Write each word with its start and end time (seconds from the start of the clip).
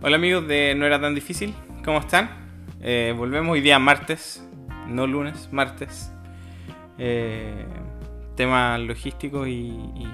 Hola 0.00 0.14
amigos 0.14 0.46
de 0.46 0.76
No 0.76 0.86
era 0.86 1.00
tan 1.00 1.12
difícil, 1.12 1.52
¿cómo 1.84 1.98
están? 1.98 2.30
Eh, 2.80 3.12
volvemos 3.16 3.54
hoy 3.54 3.60
día 3.60 3.80
martes, 3.80 4.48
no 4.86 5.08
lunes, 5.08 5.48
martes. 5.50 6.12
Eh, 6.98 7.66
temas 8.36 8.78
logísticos 8.78 9.48
y, 9.48 9.70
y 9.72 10.08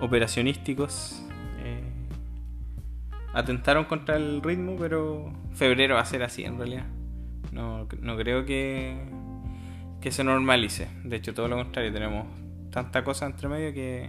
operacionísticos 0.00 1.24
eh, 1.62 1.84
atentaron 3.32 3.84
contra 3.84 4.16
el 4.16 4.42
ritmo, 4.42 4.74
pero 4.76 5.32
febrero 5.52 5.94
va 5.94 6.00
a 6.00 6.04
ser 6.06 6.24
así 6.24 6.42
en 6.42 6.58
realidad. 6.58 6.86
No, 7.52 7.86
no 8.00 8.16
creo 8.16 8.44
que, 8.44 8.96
que 10.00 10.10
se 10.10 10.24
normalice. 10.24 10.88
De 11.04 11.14
hecho, 11.14 11.32
todo 11.32 11.46
lo 11.46 11.54
contrario, 11.54 11.92
tenemos 11.92 12.26
tanta 12.72 13.04
cosa 13.04 13.26
entre 13.26 13.46
medio 13.46 13.72
que, 13.72 14.08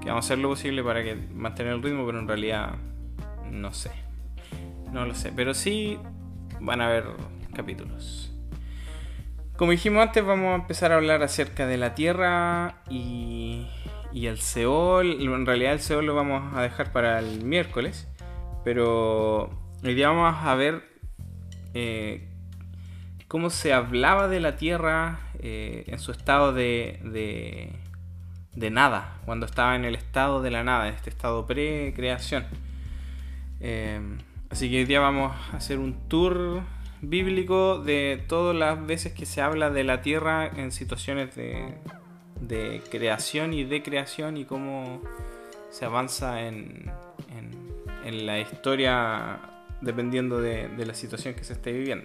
que 0.00 0.08
vamos 0.08 0.24
a 0.24 0.26
hacer 0.26 0.38
lo 0.38 0.50
posible 0.50 0.84
para 0.84 1.02
que 1.02 1.16
mantener 1.16 1.72
el 1.72 1.82
ritmo, 1.82 2.06
pero 2.06 2.20
en 2.20 2.28
realidad 2.28 2.76
no 3.52 3.72
sé. 3.72 3.92
No 4.90 5.06
lo 5.06 5.14
sé, 5.14 5.32
pero 5.34 5.54
sí 5.54 5.98
van 6.60 6.80
a 6.80 6.86
haber 6.86 7.04
capítulos. 7.54 8.32
Como 9.56 9.70
dijimos 9.70 10.02
antes, 10.02 10.24
vamos 10.24 10.52
a 10.52 10.54
empezar 10.56 10.90
a 10.90 10.96
hablar 10.96 11.22
acerca 11.22 11.66
de 11.66 11.76
la 11.76 11.94
Tierra 11.94 12.82
y, 12.90 13.68
y 14.12 14.26
el 14.26 14.38
Seol. 14.38 15.22
En 15.22 15.46
realidad 15.46 15.74
el 15.74 15.80
Seol 15.80 16.06
lo 16.06 16.14
vamos 16.14 16.54
a 16.56 16.62
dejar 16.62 16.92
para 16.92 17.18
el 17.18 17.44
miércoles, 17.44 18.08
pero 18.64 19.50
hoy 19.84 19.94
día 19.94 20.08
vamos 20.08 20.34
a 20.42 20.54
ver 20.54 20.82
eh, 21.74 22.28
cómo 23.28 23.50
se 23.50 23.72
hablaba 23.72 24.28
de 24.28 24.40
la 24.40 24.56
Tierra 24.56 25.20
eh, 25.38 25.84
en 25.86 25.98
su 25.98 26.12
estado 26.12 26.52
de, 26.52 27.00
de, 27.04 27.72
de, 28.54 28.70
nada, 28.70 29.18
cuando 29.24 29.46
estaba 29.46 29.76
en 29.76 29.84
el 29.84 29.94
estado 29.94 30.42
de 30.42 30.50
la 30.50 30.64
nada, 30.64 30.88
en 30.88 30.94
este 30.94 31.10
estado 31.10 31.46
pre-creación. 31.46 32.46
Eh, 33.62 34.00
así 34.50 34.68
que 34.68 34.78
hoy 34.78 34.84
día 34.84 34.98
vamos 34.98 35.32
a 35.52 35.56
hacer 35.56 35.78
un 35.78 36.08
tour 36.08 36.62
bíblico 37.00 37.78
de 37.78 38.22
todas 38.28 38.56
las 38.56 38.84
veces 38.84 39.12
que 39.12 39.24
se 39.24 39.40
habla 39.40 39.70
de 39.70 39.84
la 39.84 40.02
Tierra 40.02 40.46
en 40.46 40.72
situaciones 40.72 41.34
de, 41.36 42.82
creación 42.90 43.54
y 43.54 43.64
de 43.64 43.82
creación 43.82 44.36
y 44.36 44.44
cómo 44.44 45.00
se 45.70 45.84
avanza 45.84 46.42
en, 46.42 46.90
la 48.04 48.40
historia 48.40 49.38
dependiendo 49.80 50.40
de, 50.40 50.68
la 50.84 50.94
situación 50.94 51.34
que 51.34 51.44
se 51.44 51.52
esté 51.52 51.72
viviendo. 51.72 52.04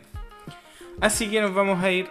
Así 1.01 1.29
que 1.29 1.41
nos 1.41 1.53
vamos 1.53 1.83
a 1.83 1.91
ir 1.91 2.07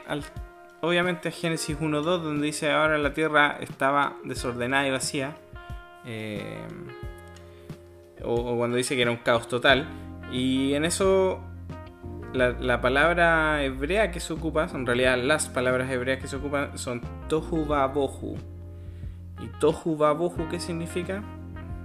obviamente 0.80 1.28
a 1.28 1.32
Génesis 1.32 1.78
1.2 1.78 2.02
donde 2.02 2.46
dice 2.46 2.70
ahora 2.70 2.98
la 2.98 3.14
tierra 3.14 3.58
estaba 3.60 4.16
desordenada 4.24 4.86
y 4.86 4.90
vacía. 4.90 5.36
Eh, 6.04 6.66
o, 8.26 8.56
cuando 8.56 8.76
dice 8.76 8.96
que 8.96 9.02
era 9.02 9.10
un 9.10 9.18
caos 9.18 9.48
total. 9.48 9.86
Y 10.32 10.74
en 10.74 10.84
eso 10.84 11.40
la, 12.32 12.50
la, 12.50 12.80
palabra 12.80 13.62
hebrea 13.62 14.10
que 14.10 14.20
se 14.20 14.32
ocupa, 14.32 14.68
en 14.74 14.86
realidad 14.86 15.16
las 15.18 15.48
palabras 15.48 15.90
hebreas 15.90 16.18
que 16.18 16.28
se 16.28 16.36
ocupan 16.36 16.76
son 16.76 17.00
tohu 17.28 17.64
babohu. 17.64 18.36
¿Y 19.40 19.46
tohu 19.60 19.96
babohu 19.96 20.48
qué 20.50 20.58
significa? 20.58 21.22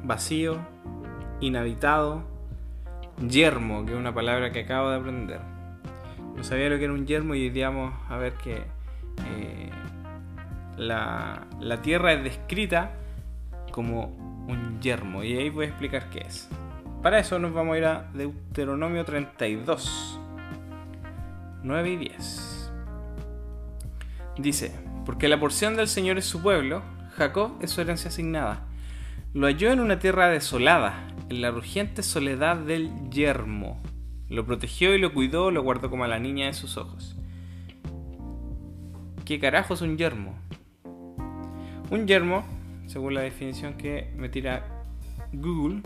Vacío, 0.03 0.58
inhabitado, 1.39 2.23
yermo, 3.28 3.86
que 3.86 3.94
es 3.94 3.97
una 3.97 4.14
palabra 4.14 4.52
que 4.52 4.62
acabo 4.62 4.89
de 4.89 4.97
aprender. 4.97 5.39
No 6.36 6.44
sabía 6.44 6.69
lo 6.69 6.78
que 6.78 6.86
era 6.86 6.94
un 6.94 7.06
yermo 7.06 7.36
y 7.36 7.50
digamos 7.50 7.94
a 8.09 8.17
ver 8.17 8.34
que 8.34 8.56
eh, 8.56 9.69
la, 10.78 11.45
la 11.59 11.81
tierra 11.81 12.14
es 12.14 12.23
descrita 12.23 12.94
como 13.72 14.31
un 14.52 14.80
yermo 14.82 15.24
y 15.24 15.38
ahí 15.38 15.50
voy 15.50 15.66
a 15.66 15.70
explicar 15.70 16.10
qué 16.10 16.20
es. 16.20 16.50
Para 17.02 17.20
eso 17.20 17.40
nos 17.40 17.54
vamos 17.54 17.76
a 17.76 17.78
ir 17.78 17.86
a 17.86 18.12
Deuteronomio 18.14 19.04
32, 19.06 20.20
9 21.64 21.90
y 21.90 21.98
10. 21.98 22.72
Dice, 24.38 24.72
porque 25.06 25.28
la 25.28 25.40
porción 25.40 25.75
del 25.75 25.88
Señor 25.88 26.18
es 26.18 26.25
su 26.25 26.42
pueblo, 26.42 26.84
Jacob 27.18 27.53
es 27.62 27.72
su 27.72 27.81
herencia 27.81 28.09
asignada. 28.09 28.68
Lo 29.34 29.48
halló 29.48 29.72
en 29.72 29.80
una 29.80 30.00
tierra 30.00 30.30
desolada, 30.30 31.08
en 31.30 31.42
la 31.42 31.52
rugiente 31.52 32.04
soledad 32.04 32.58
del 32.58 32.92
yermo. 33.09 33.81
Lo 34.30 34.46
protegió 34.46 34.94
y 34.94 35.00
lo 35.00 35.14
cuidó, 35.14 35.52
lo 35.52 35.64
guardó 35.64 35.90
como 35.90 36.04
a 36.04 36.08
la 36.08 36.20
niña 36.20 36.48
de 36.48 36.54
sus 36.54 36.78
ojos. 36.78 37.18
¿Qué 39.25 39.40
carajo 39.40 39.74
es 39.74 39.81
un 39.81 39.98
yermo? 39.98 40.36
Un 41.90 42.08
yermo, 42.08 42.46
según 42.91 43.13
la 43.13 43.22
definición 43.22 43.75
que 43.75 44.12
me 44.18 44.28
tira 44.28 44.66
Google, 45.31 45.81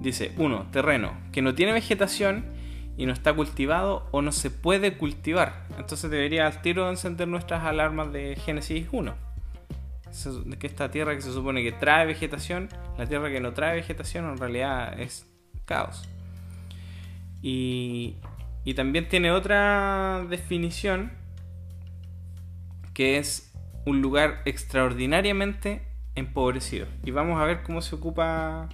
dice 0.00 0.32
1. 0.36 0.66
Terreno 0.72 1.12
que 1.30 1.40
no 1.40 1.54
tiene 1.54 1.72
vegetación 1.72 2.46
y 2.96 3.06
no 3.06 3.12
está 3.12 3.32
cultivado 3.32 4.08
o 4.10 4.20
no 4.20 4.32
se 4.32 4.50
puede 4.50 4.96
cultivar. 4.96 5.66
Entonces 5.78 6.10
debería 6.10 6.48
al 6.48 6.62
tiro 6.62 6.90
encender 6.90 7.28
nuestras 7.28 7.64
alarmas 7.64 8.12
de 8.12 8.34
Génesis 8.36 8.88
1. 8.90 9.14
Que 10.58 10.66
esta 10.66 10.90
tierra 10.90 11.14
que 11.14 11.22
se 11.22 11.32
supone 11.32 11.62
que 11.62 11.70
trae 11.70 12.04
vegetación, 12.06 12.68
la 12.98 13.06
tierra 13.06 13.30
que 13.30 13.38
no 13.38 13.52
trae 13.52 13.76
vegetación 13.76 14.28
en 14.28 14.36
realidad 14.36 14.98
es 15.00 15.26
caos. 15.64 16.08
Y, 17.40 18.16
y 18.64 18.74
también 18.74 19.08
tiene 19.08 19.30
otra 19.30 20.26
definición 20.28 21.12
que 22.94 23.18
es 23.18 23.54
un 23.86 24.02
lugar 24.02 24.42
extraordinariamente 24.44 25.88
Y 27.04 27.10
vamos 27.10 27.40
a 27.40 27.44
ver 27.44 27.62
cómo 27.62 27.82
se 27.82 27.94
ocupa 27.94 28.68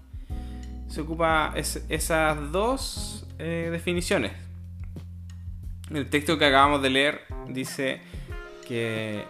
se 0.88 1.00
ocupa 1.00 1.52
es, 1.56 1.84
esas 1.88 2.52
dos 2.52 3.26
eh, 3.38 3.68
definiciones. 3.70 4.32
El 5.90 6.08
texto 6.08 6.38
que 6.38 6.46
acabamos 6.46 6.82
de 6.82 6.90
leer 6.90 7.20
dice 7.48 8.00
que 8.66 9.24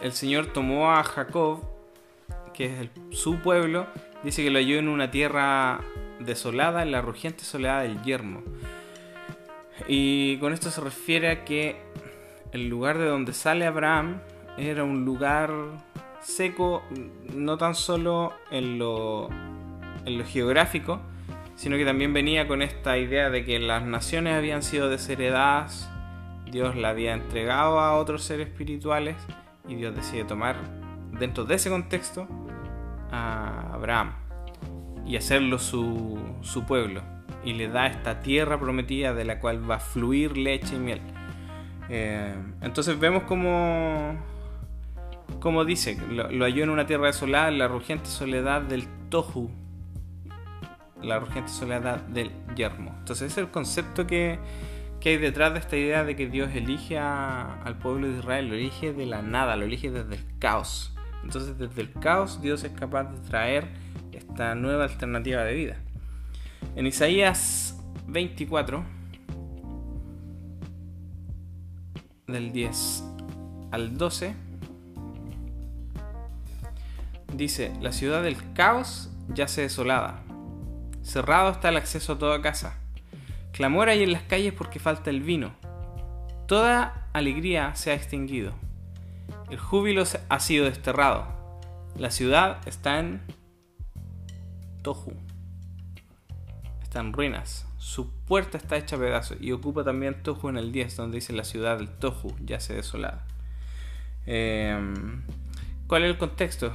el 0.00 0.12
Señor 0.12 0.46
tomó 0.46 0.92
a 0.92 1.02
Jacob, 1.04 1.62
que 2.54 2.66
es 2.66 3.18
su 3.18 3.40
pueblo, 3.40 3.86
dice 4.22 4.42
que 4.42 4.50
lo 4.50 4.58
halló 4.58 4.78
en 4.78 4.88
una 4.88 5.10
tierra 5.10 5.80
desolada, 6.20 6.82
en 6.82 6.92
la 6.92 7.02
rugiente 7.02 7.44
soledad 7.44 7.82
del 7.82 8.02
yermo. 8.02 8.42
Y 9.88 10.38
con 10.38 10.52
esto 10.52 10.70
se 10.70 10.80
refiere 10.80 11.30
a 11.30 11.44
que 11.44 11.76
el 12.52 12.68
lugar 12.68 12.98
de 12.98 13.06
donde 13.06 13.32
sale 13.32 13.66
Abraham 13.66 14.20
era 14.56 14.84
un 14.84 15.04
lugar 15.04 15.50
seco, 16.22 16.82
no 17.34 17.58
tan 17.58 17.74
solo 17.74 18.32
en 18.50 18.78
lo, 18.78 19.28
en 20.04 20.18
lo 20.18 20.24
geográfico, 20.24 21.00
sino 21.56 21.76
que 21.76 21.84
también 21.84 22.12
venía 22.12 22.48
con 22.48 22.62
esta 22.62 22.98
idea 22.98 23.30
de 23.30 23.44
que 23.44 23.58
las 23.58 23.84
naciones 23.84 24.34
habían 24.34 24.62
sido 24.62 24.88
desheredadas, 24.88 25.90
Dios 26.50 26.76
la 26.76 26.90
había 26.90 27.14
entregado 27.14 27.80
a 27.80 27.96
otros 27.96 28.24
seres 28.24 28.48
espirituales 28.48 29.16
y 29.68 29.76
Dios 29.76 29.94
decide 29.94 30.24
tomar 30.24 30.56
dentro 31.18 31.44
de 31.44 31.54
ese 31.54 31.70
contexto 31.70 32.26
a 33.10 33.72
Abraham 33.72 34.12
y 35.06 35.16
hacerlo 35.16 35.58
su, 35.58 36.18
su 36.42 36.64
pueblo 36.64 37.02
y 37.44 37.54
le 37.54 37.68
da 37.68 37.86
esta 37.86 38.20
tierra 38.20 38.58
prometida 38.58 39.14
de 39.14 39.24
la 39.24 39.40
cual 39.40 39.68
va 39.68 39.76
a 39.76 39.80
fluir 39.80 40.36
leche 40.36 40.76
y 40.76 40.78
miel. 40.78 41.00
Eh, 41.88 42.34
entonces 42.60 42.98
vemos 42.98 43.24
como, 43.24 44.16
como 45.40 45.64
dice, 45.64 45.98
lo, 46.10 46.44
halló 46.44 46.62
en 46.62 46.70
una 46.70 46.86
tierra 46.86 47.06
desolada, 47.06 47.50
la 47.50 47.68
rugiente 47.68 48.06
soledad 48.06 48.62
del 48.62 48.86
Tohu, 49.08 49.50
la 51.02 51.18
rugiente 51.18 51.50
soledad 51.50 52.00
del 52.02 52.30
yermo. 52.54 52.94
Entonces 52.98 53.32
es 53.32 53.38
el 53.38 53.50
concepto 53.50 54.06
que, 54.06 54.38
que 55.00 55.10
hay 55.10 55.16
detrás 55.16 55.52
de 55.52 55.58
esta 55.58 55.76
idea 55.76 56.04
de 56.04 56.16
que 56.16 56.28
Dios 56.28 56.50
elige 56.54 56.98
al 56.98 57.78
pueblo 57.78 58.08
de 58.08 58.18
Israel, 58.18 58.48
lo 58.48 58.54
elige 58.54 58.92
de 58.92 59.06
la 59.06 59.22
nada, 59.22 59.56
lo 59.56 59.64
elige 59.64 59.90
desde 59.90 60.14
el 60.14 60.38
caos. 60.38 60.94
Entonces 61.24 61.58
desde 61.58 61.82
el 61.82 61.92
caos 61.92 62.40
Dios 62.40 62.64
es 62.64 62.72
capaz 62.72 63.04
de 63.04 63.18
traer 63.28 63.68
esta 64.12 64.54
nueva 64.54 64.84
alternativa 64.84 65.42
de 65.42 65.54
vida. 65.54 65.76
En 66.76 66.86
Isaías 66.86 67.82
24, 68.06 68.84
del 72.26 72.52
10 72.52 73.04
al 73.72 73.96
12, 73.96 74.34
dice, 77.34 77.72
la 77.80 77.92
ciudad 77.92 78.22
del 78.22 78.36
caos 78.54 79.10
yace 79.28 79.62
desolada, 79.62 80.22
cerrado 81.02 81.50
está 81.50 81.68
el 81.70 81.76
acceso 81.76 82.14
a 82.14 82.18
toda 82.18 82.42
casa, 82.42 82.78
clamor 83.52 83.88
hay 83.88 84.02
en 84.02 84.12
las 84.12 84.22
calles 84.22 84.52
porque 84.52 84.78
falta 84.78 85.10
el 85.10 85.22
vino, 85.22 85.54
toda 86.46 87.08
alegría 87.12 87.74
se 87.74 87.90
ha 87.90 87.94
extinguido, 87.94 88.52
el 89.50 89.58
júbilo 89.58 90.04
ha 90.28 90.40
sido 90.40 90.64
desterrado, 90.66 91.26
la 91.96 92.10
ciudad 92.10 92.66
está 92.66 92.98
en 92.98 93.20
Tohu, 94.82 95.12
está 96.82 97.00
en 97.00 97.12
ruinas. 97.12 97.66
Su 97.78 98.10
puerta 98.24 98.58
está 98.58 98.76
hecha 98.76 98.96
a 98.96 98.98
pedazos 98.98 99.36
y 99.40 99.52
ocupa 99.52 99.84
también 99.84 100.22
Tohu 100.22 100.48
en 100.48 100.56
el 100.56 100.72
10, 100.72 100.96
donde 100.96 101.16
dice 101.16 101.32
la 101.32 101.44
ciudad 101.44 101.78
del 101.78 101.88
Tohu, 101.88 102.34
ya 102.44 102.60
se 102.60 102.74
desolada. 102.74 103.26
Eh, 104.26 104.78
¿Cuál 105.86 106.04
es 106.04 106.10
el 106.10 106.18
contexto? 106.18 106.72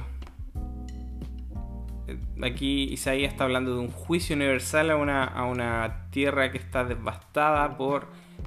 Aquí 2.42 2.84
Isaías 2.84 3.32
está 3.32 3.44
hablando 3.44 3.74
de 3.74 3.80
un 3.80 3.90
juicio 3.90 4.36
universal 4.36 4.90
a 4.90 4.96
una, 4.96 5.24
a 5.24 5.44
una 5.44 6.06
tierra 6.10 6.50
que 6.50 6.58
está 6.58 6.84
devastada 6.84 7.76
por 7.76 8.06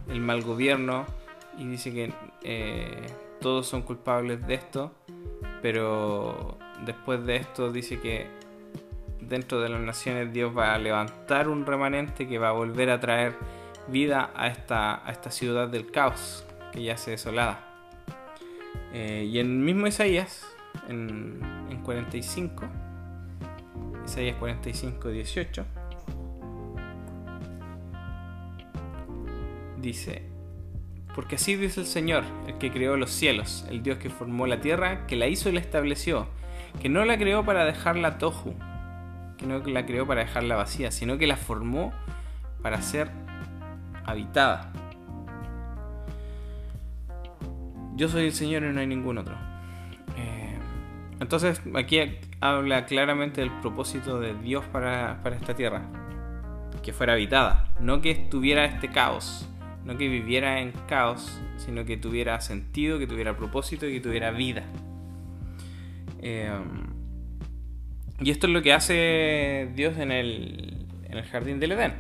el 0.09 0.19
mal 0.19 0.41
gobierno 0.41 1.05
y 1.57 1.65
dice 1.65 1.93
que 1.93 2.13
eh, 2.43 3.05
todos 3.39 3.67
son 3.67 3.81
culpables 3.81 4.45
de 4.47 4.53
esto, 4.53 4.93
pero 5.61 6.57
después 6.85 7.25
de 7.25 7.37
esto 7.37 7.71
dice 7.71 7.99
que 7.99 8.27
dentro 9.19 9.61
de 9.61 9.69
las 9.69 9.81
naciones 9.81 10.33
Dios 10.33 10.55
va 10.57 10.73
a 10.73 10.77
levantar 10.77 11.47
un 11.47 11.65
remanente 11.65 12.27
que 12.27 12.37
va 12.37 12.49
a 12.49 12.53
volver 12.53 12.89
a 12.89 12.99
traer 12.99 13.35
vida 13.87 14.31
a 14.35 14.47
esta, 14.47 15.05
a 15.05 15.11
esta 15.11 15.31
ciudad 15.31 15.67
del 15.67 15.91
caos 15.91 16.45
que 16.71 16.83
ya 16.83 16.97
se 16.97 17.11
desolada. 17.11 17.67
Eh, 18.93 19.27
y 19.29 19.39
en 19.39 19.63
mismo 19.63 19.87
Isaías, 19.87 20.45
en, 20.87 21.39
en 21.69 21.81
45, 21.81 22.65
Isaías 24.11 24.35
45, 24.39 25.07
18, 25.07 25.65
dice, 29.77 30.23
porque 31.15 31.35
así 31.35 31.55
dice 31.55 31.79
el 31.79 31.85
Señor, 31.85 32.25
el 32.45 32.57
que 32.57 32.73
creó 32.73 32.97
los 32.97 33.09
cielos, 33.09 33.65
el 33.69 33.83
Dios 33.83 33.99
que 33.99 34.09
formó 34.09 34.47
la 34.47 34.59
tierra, 34.59 35.07
que 35.07 35.15
la 35.15 35.27
hizo 35.27 35.47
y 35.47 35.53
la 35.53 35.61
estableció, 35.61 36.27
que 36.81 36.89
no 36.89 37.05
la 37.05 37.17
creó 37.17 37.45
para 37.45 37.63
dejarla 37.63 38.17
toju, 38.17 38.53
que 39.37 39.45
no 39.45 39.59
la 39.59 39.85
creó 39.85 40.05
para 40.05 40.25
dejarla 40.25 40.57
vacía, 40.57 40.91
sino 40.91 41.17
que 41.17 41.25
la 41.25 41.37
formó 41.37 41.93
para 42.61 42.81
ser 42.81 43.11
habitada. 44.03 44.73
Yo 47.95 48.09
soy 48.09 48.25
el 48.25 48.33
Señor 48.33 48.63
y 48.63 48.73
no 48.73 48.81
hay 48.81 48.87
ningún 48.87 49.19
otro. 49.19 49.35
Eh, 50.17 50.59
entonces 51.21 51.61
aquí 51.75 51.99
habla 52.41 52.85
claramente 52.85 53.41
del 53.41 53.51
propósito 53.61 54.19
de 54.19 54.33
Dios 54.33 54.65
para, 54.65 55.21
para 55.23 55.35
esta 55.35 55.55
tierra. 55.55 55.83
Que 56.83 56.91
fuera 56.91 57.13
habitada, 57.13 57.71
no 57.79 58.01
que 58.01 58.09
estuviera 58.09 58.65
este 58.65 58.89
caos, 58.89 59.47
no 59.85 59.97
que 59.97 60.07
viviera 60.07 60.59
en 60.59 60.71
caos, 60.88 61.39
sino 61.57 61.85
que 61.85 61.95
tuviera 61.95 62.41
sentido, 62.41 62.97
que 62.97 63.05
tuviera 63.05 63.38
propósito 63.38 63.88
y 63.88 63.93
que 63.93 64.01
tuviera 64.01 64.31
vida. 64.31 64.63
Eh, 66.19 66.51
y 68.19 68.31
esto 68.31 68.47
es 68.47 68.53
lo 68.53 68.63
que 68.63 68.73
hace 68.73 69.71
Dios 69.75 69.97
en 69.97 70.11
el, 70.11 70.87
en 71.03 71.17
el 71.17 71.23
jardín 71.23 71.59
del 71.59 71.73
Edén. 71.73 71.94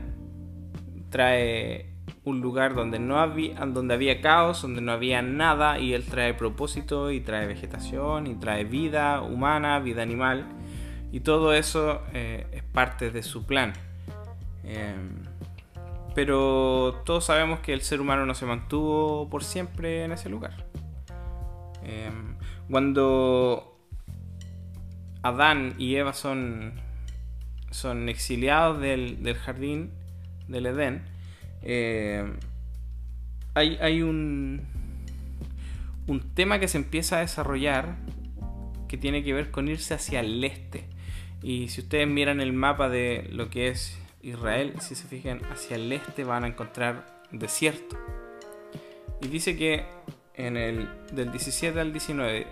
Trae 1.11 1.90
un 2.23 2.41
lugar 2.41 2.75
donde 2.75 2.99
no 2.99 3.19
había, 3.19 3.65
donde 3.65 3.95
había 3.95 4.21
caos, 4.21 4.61
donde 4.61 4.81
no 4.81 4.91
había 4.91 5.21
nada, 5.21 5.79
y 5.79 5.93
él 5.93 6.05
trae 6.05 6.33
propósito, 6.33 7.11
y 7.11 7.19
trae 7.21 7.47
vegetación, 7.47 8.27
y 8.27 8.35
trae 8.35 8.63
vida 8.63 9.21
humana, 9.21 9.79
vida 9.79 10.03
animal, 10.03 10.45
y 11.11 11.21
todo 11.21 11.53
eso 11.53 12.01
eh, 12.13 12.47
es 12.51 12.63
parte 12.63 13.11
de 13.11 13.23
su 13.23 13.45
plan. 13.45 13.73
Em, 14.63 15.23
pero 16.13 17.01
todos 17.05 17.25
sabemos 17.25 17.59
que 17.61 17.73
el 17.73 17.81
ser 17.81 18.01
humano 18.01 18.25
no 18.25 18.35
se 18.35 18.45
mantuvo 18.45 19.29
por 19.29 19.43
siempre 19.43 20.03
en 20.03 20.11
ese 20.11 20.29
lugar. 20.29 20.67
Em, 21.83 22.35
cuando 22.69 23.79
Adán 25.23 25.73
y 25.79 25.95
Eva 25.95 26.13
son, 26.13 26.73
son 27.71 28.09
exiliados 28.09 28.79
del, 28.79 29.23
del 29.23 29.35
jardín 29.35 29.91
del 30.47 30.67
Edén, 30.67 31.10
eh, 31.63 32.31
hay, 33.53 33.77
hay 33.81 34.01
un, 34.01 34.61
un 36.07 36.33
tema 36.33 36.59
que 36.59 36.67
se 36.67 36.77
empieza 36.77 37.17
a 37.17 37.19
desarrollar 37.21 37.97
que 38.87 38.97
tiene 38.97 39.23
que 39.23 39.33
ver 39.33 39.51
con 39.51 39.67
irse 39.67 39.93
hacia 39.93 40.19
el 40.19 40.43
este. 40.43 40.85
Y 41.41 41.69
si 41.69 41.81
ustedes 41.81 42.07
miran 42.07 42.41
el 42.41 42.53
mapa 42.53 42.89
de 42.89 43.27
lo 43.31 43.49
que 43.49 43.69
es 43.69 43.97
Israel, 44.21 44.73
si 44.79 44.95
se 44.95 45.07
fijan 45.07 45.41
hacia 45.45 45.75
el 45.75 45.91
este 45.91 46.23
van 46.23 46.43
a 46.43 46.47
encontrar 46.47 47.23
desierto. 47.31 47.97
Y 49.21 49.27
dice 49.27 49.55
que 49.55 49.85
en 50.35 50.57
el 50.57 50.89
del 51.13 51.31
17 51.31 51.79
al 51.79 51.93
19, 51.93 52.47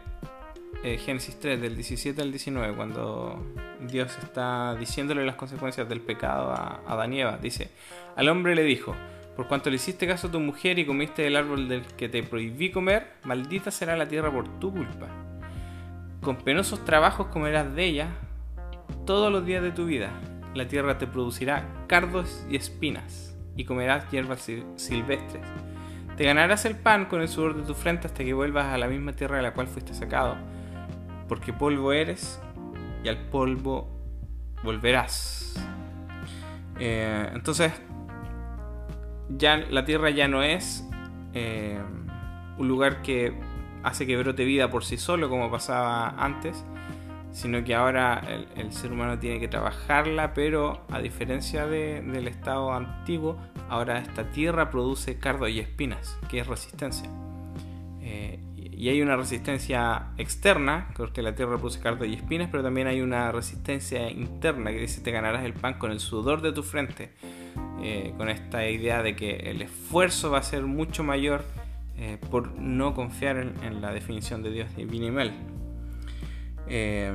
eh, 0.83 0.98
Génesis 0.98 1.39
3, 1.39 1.60
del 1.62 1.75
17 1.75 2.21
al 2.21 2.31
19, 2.31 2.75
cuando 2.75 3.44
Dios 3.81 4.18
está 4.21 4.75
diciéndole 4.75 5.25
las 5.25 5.36
consecuencias 5.36 5.88
del 5.89 6.01
pecado 6.01 6.51
a 6.51 6.81
Adán 6.88 7.13
y 7.13 7.21
Eva, 7.21 7.38
dice, 7.42 7.69
al 8.16 8.30
hombre 8.30 8.56
le 8.56 8.63
dijo, 8.63 8.95
por 9.36 9.48
cuanto 9.48 9.69
le 9.69 9.77
hiciste 9.77 10.07
caso 10.07 10.27
a 10.27 10.31
tu 10.31 10.39
mujer 10.39 10.80
y 10.80 10.86
comiste 10.86 11.21
del 11.21 11.36
árbol 11.36 11.69
del 11.69 11.83
que 11.83 12.10
te 12.10 12.24
prohibí 12.24 12.71
comer, 12.71 13.13
maldita 13.24 13.71
será 13.71 13.95
la 13.95 14.07
tierra 14.07 14.31
por 14.31 14.60
tu 14.60 14.71
culpa. 14.71 15.07
Con 16.21 16.36
penosos 16.38 16.83
trabajos 16.83 17.27
comerás 17.27 17.74
de 17.74 17.86
ella 17.86 18.07
todos 19.06 19.31
los 19.31 19.45
días 19.45 19.63
de 19.63 19.71
tu 19.71 19.86
vida. 19.86 20.12
La 20.54 20.68
tierra 20.68 20.98
te 20.98 21.07
producirá 21.07 21.66
cardos 21.88 22.45
y 22.50 22.56
espinas, 22.56 23.38
y 23.56 23.63
comerás 23.63 24.10
hierbas 24.12 24.50
silvestres. 24.75 25.45
Te 26.18 26.25
ganarás 26.25 26.66
el 26.66 26.75
pan 26.75 27.06
con 27.06 27.21
el 27.21 27.30
sudor 27.30 27.56
de 27.56 27.63
tu 27.63 27.74
frente 27.74 28.07
hasta 28.07 28.25
que 28.25 28.33
vuelvas 28.33 28.66
a 28.66 28.77
la 28.77 28.88
misma 28.88 29.13
tierra 29.13 29.38
de 29.38 29.44
la 29.44 29.54
cual 29.54 29.68
fuiste 29.68 29.94
sacado, 29.94 30.36
porque 31.30 31.54
polvo 31.54 31.94
eres 31.94 32.42
y 33.04 33.08
al 33.08 33.30
polvo 33.30 33.88
volverás. 34.64 35.56
Eh, 36.80 37.30
entonces, 37.34 37.72
ya 39.30 39.58
la 39.58 39.86
Tierra 39.86 40.10
ya 40.10 40.28
no 40.28 40.44
es 40.44 40.86
eh, 41.34 41.80
un 42.58 42.68
lugar 42.68 43.02
que 43.02 43.34
hace 43.84 44.06
que 44.06 44.18
brote 44.18 44.44
vida 44.44 44.70
por 44.70 44.84
sí 44.84 44.98
solo 44.98 45.30
como 45.30 45.50
pasaba 45.50 46.10
antes, 46.18 46.66
sino 47.31 47.64
que 47.64 47.76
ahora 47.76 48.22
el, 48.56 48.74
ser 48.74 48.92
humano 48.92 49.20
tiene 49.20 49.40
que 49.40 49.48
trabajarla, 49.48 50.34
pero 50.34 50.86
a 50.90 51.00
diferencia 51.00 51.68
del 51.68 52.28
estado 52.28 52.74
antiguo, 52.74 53.38
ahora 53.70 54.00
esta 54.00 54.31
tierra 54.31 54.72
produce 54.72 55.20
cardo 55.20 55.48
y 55.48 55.60
espinas, 55.60 56.18
que 56.28 56.40
es 56.40 56.48
resistencia. 56.48 57.10
Eh, 58.02 58.40
y 58.80 58.88
hay 58.88 59.02
una 59.02 59.18
resistencia 59.18 60.08
externa, 60.18 60.88
porque 60.96 61.22
la 61.22 61.36
tierra 61.36 61.58
produce 61.58 61.81
cardo 61.81 62.06
y 62.06 62.14
espinas, 62.14 62.48
pero 62.50 62.64
también 62.64 62.88
hay 62.88 63.02
una 63.02 63.30
resistencia 63.30 64.10
interna 64.10 64.72
que 64.72 64.80
dice 64.80 65.02
te 65.02 65.12
ganarás 65.12 65.44
el 65.44 65.54
pan 65.54 65.74
con 65.74 65.92
el 65.92 66.00
sudor 66.00 66.42
de 66.42 66.54
tu 66.54 66.64
frente. 66.64 67.12
Eh, 67.81 68.14
con 68.18 68.30
esta 68.30 68.68
idea 68.70 69.04
de 69.04 69.18
que 69.18 69.36
el 69.52 69.62
esfuerzo 69.62 70.31
va 70.31 70.40
a 70.40 70.44
ser 70.44 70.64
mucho 70.64 71.04
mayor 71.04 71.44
eh, 71.98 72.18
por 72.30 72.54
no 72.54 72.94
confiar 72.94 73.38
en, 73.38 73.81
la 73.81 73.92
definición 73.92 74.44
de 74.44 74.52
Dios 74.52 74.76
divino 74.76 75.31
eh, 76.68 77.14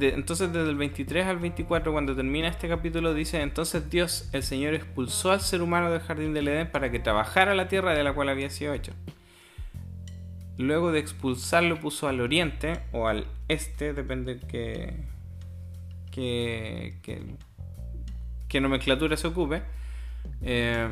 entonces 0.00 0.52
desde 0.52 0.70
el 0.70 0.76
23 0.76 1.26
al 1.26 1.38
24 1.38 1.92
cuando 1.92 2.16
termina 2.16 2.48
este 2.48 2.68
capítulo 2.68 3.12
dice 3.12 3.40
entonces 3.42 3.88
Dios 3.90 4.30
el 4.32 4.42
Señor 4.42 4.74
expulsó 4.74 5.30
al 5.30 5.40
ser 5.40 5.60
humano 5.60 5.90
del 5.90 6.00
jardín 6.00 6.32
del 6.32 6.48
Edén 6.48 6.70
para 6.70 6.90
que 6.90 6.98
trabajara 6.98 7.54
la 7.54 7.68
tierra 7.68 7.94
de 7.94 8.02
la 8.02 8.14
cual 8.14 8.30
había 8.30 8.48
sido 8.50 8.72
hecho. 8.72 8.92
Luego 10.56 10.92
de 10.92 11.00
expulsarlo 11.00 11.80
puso 11.80 12.08
al 12.08 12.20
oriente 12.20 12.80
o 12.92 13.08
al 13.08 13.26
este, 13.48 13.92
depende 13.92 14.38
que, 14.38 14.94
que, 16.12 16.94
que 18.54 18.60
nomenclatura 18.60 19.16
se 19.16 19.26
ocupe. 19.26 19.62
Eh, 20.42 20.88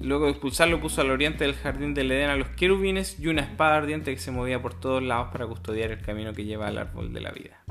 luego 0.00 0.26
de 0.26 0.30
expulsarlo 0.30 0.80
puso 0.80 1.00
al 1.00 1.10
oriente 1.10 1.42
del 1.42 1.54
jardín 1.54 1.92
del 1.92 2.12
Edén 2.12 2.30
a 2.30 2.36
los 2.36 2.48
querubines 2.50 3.18
y 3.18 3.26
una 3.26 3.42
espada 3.42 3.78
ardiente 3.78 4.14
que 4.14 4.20
se 4.20 4.30
movía 4.30 4.62
por 4.62 4.78
todos 4.78 5.02
lados 5.02 5.30
para 5.32 5.44
custodiar 5.46 5.90
el 5.90 6.00
camino 6.00 6.32
que 6.32 6.44
lleva 6.44 6.68
al 6.68 6.78
árbol 6.78 7.12
de 7.12 7.20
la 7.20 7.32
vida. 7.32 7.64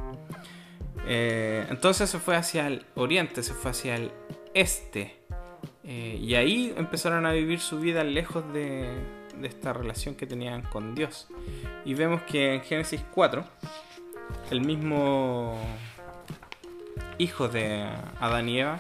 Eh, 1.08 1.66
entonces 1.70 2.10
se 2.10 2.20
fue 2.20 2.36
hacia 2.36 2.68
el 2.68 2.86
oriente, 2.96 3.44
se 3.44 3.54
fue 3.54 3.72
hacia 3.72 3.96
el 3.96 4.12
este. 4.54 5.16
Eh, 5.86 6.20
y 6.22 6.36
ahí 6.36 6.74
empezaron 6.78 7.26
a 7.26 7.32
vivir 7.32 7.62
su 7.62 7.80
vida 7.80 8.04
lejos 8.04 8.52
de, 8.54 8.90
de, 9.44 9.48
esta 9.50 9.74
relación 9.74 10.16
que 10.16 10.26
tenían 10.26 10.62
con 10.64 10.96
Dios. 10.96 11.28
Y 11.86 11.94
vemos 11.94 12.22
que 12.24 12.56
en 12.56 12.62
Génesis 12.62 13.04
4, 13.14 13.44
el 14.52 14.62
mismo 14.62 15.58
hijos 17.18 17.54
de 17.54 17.86
Adán 18.20 18.50
y 18.50 18.60
Eva, 18.60 18.80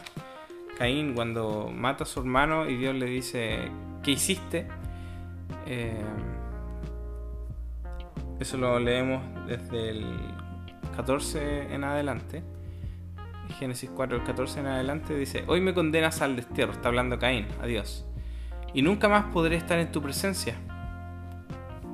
Caín 0.77 1.13
cuando 1.13 1.69
mata 1.71 2.03
a 2.03 2.07
su 2.07 2.21
hermano 2.21 2.67
y 2.67 2.77
Dios 2.77 2.95
le 2.95 3.05
dice, 3.05 3.69
¿qué 4.01 4.11
hiciste? 4.11 4.67
Eh, 5.67 6.03
eso 8.39 8.57
lo 8.57 8.79
leemos 8.79 9.23
desde 9.47 9.89
el 9.89 10.05
14 10.95 11.73
en 11.73 11.83
adelante. 11.83 12.43
Génesis 13.59 13.89
4, 13.93 14.17
el 14.17 14.23
14 14.23 14.61
en 14.61 14.67
adelante 14.67 15.15
dice, 15.15 15.43
hoy 15.47 15.61
me 15.61 15.73
condenas 15.73 16.21
al 16.21 16.35
destierro, 16.35 16.71
está 16.71 16.87
hablando 16.87 17.19
Caín, 17.19 17.47
a 17.61 17.65
Dios, 17.65 18.05
y 18.73 18.81
nunca 18.81 19.09
más 19.09 19.25
podré 19.25 19.55
estar 19.55 19.79
en 19.79 19.91
tu 19.91 20.01
presencia. 20.01 20.55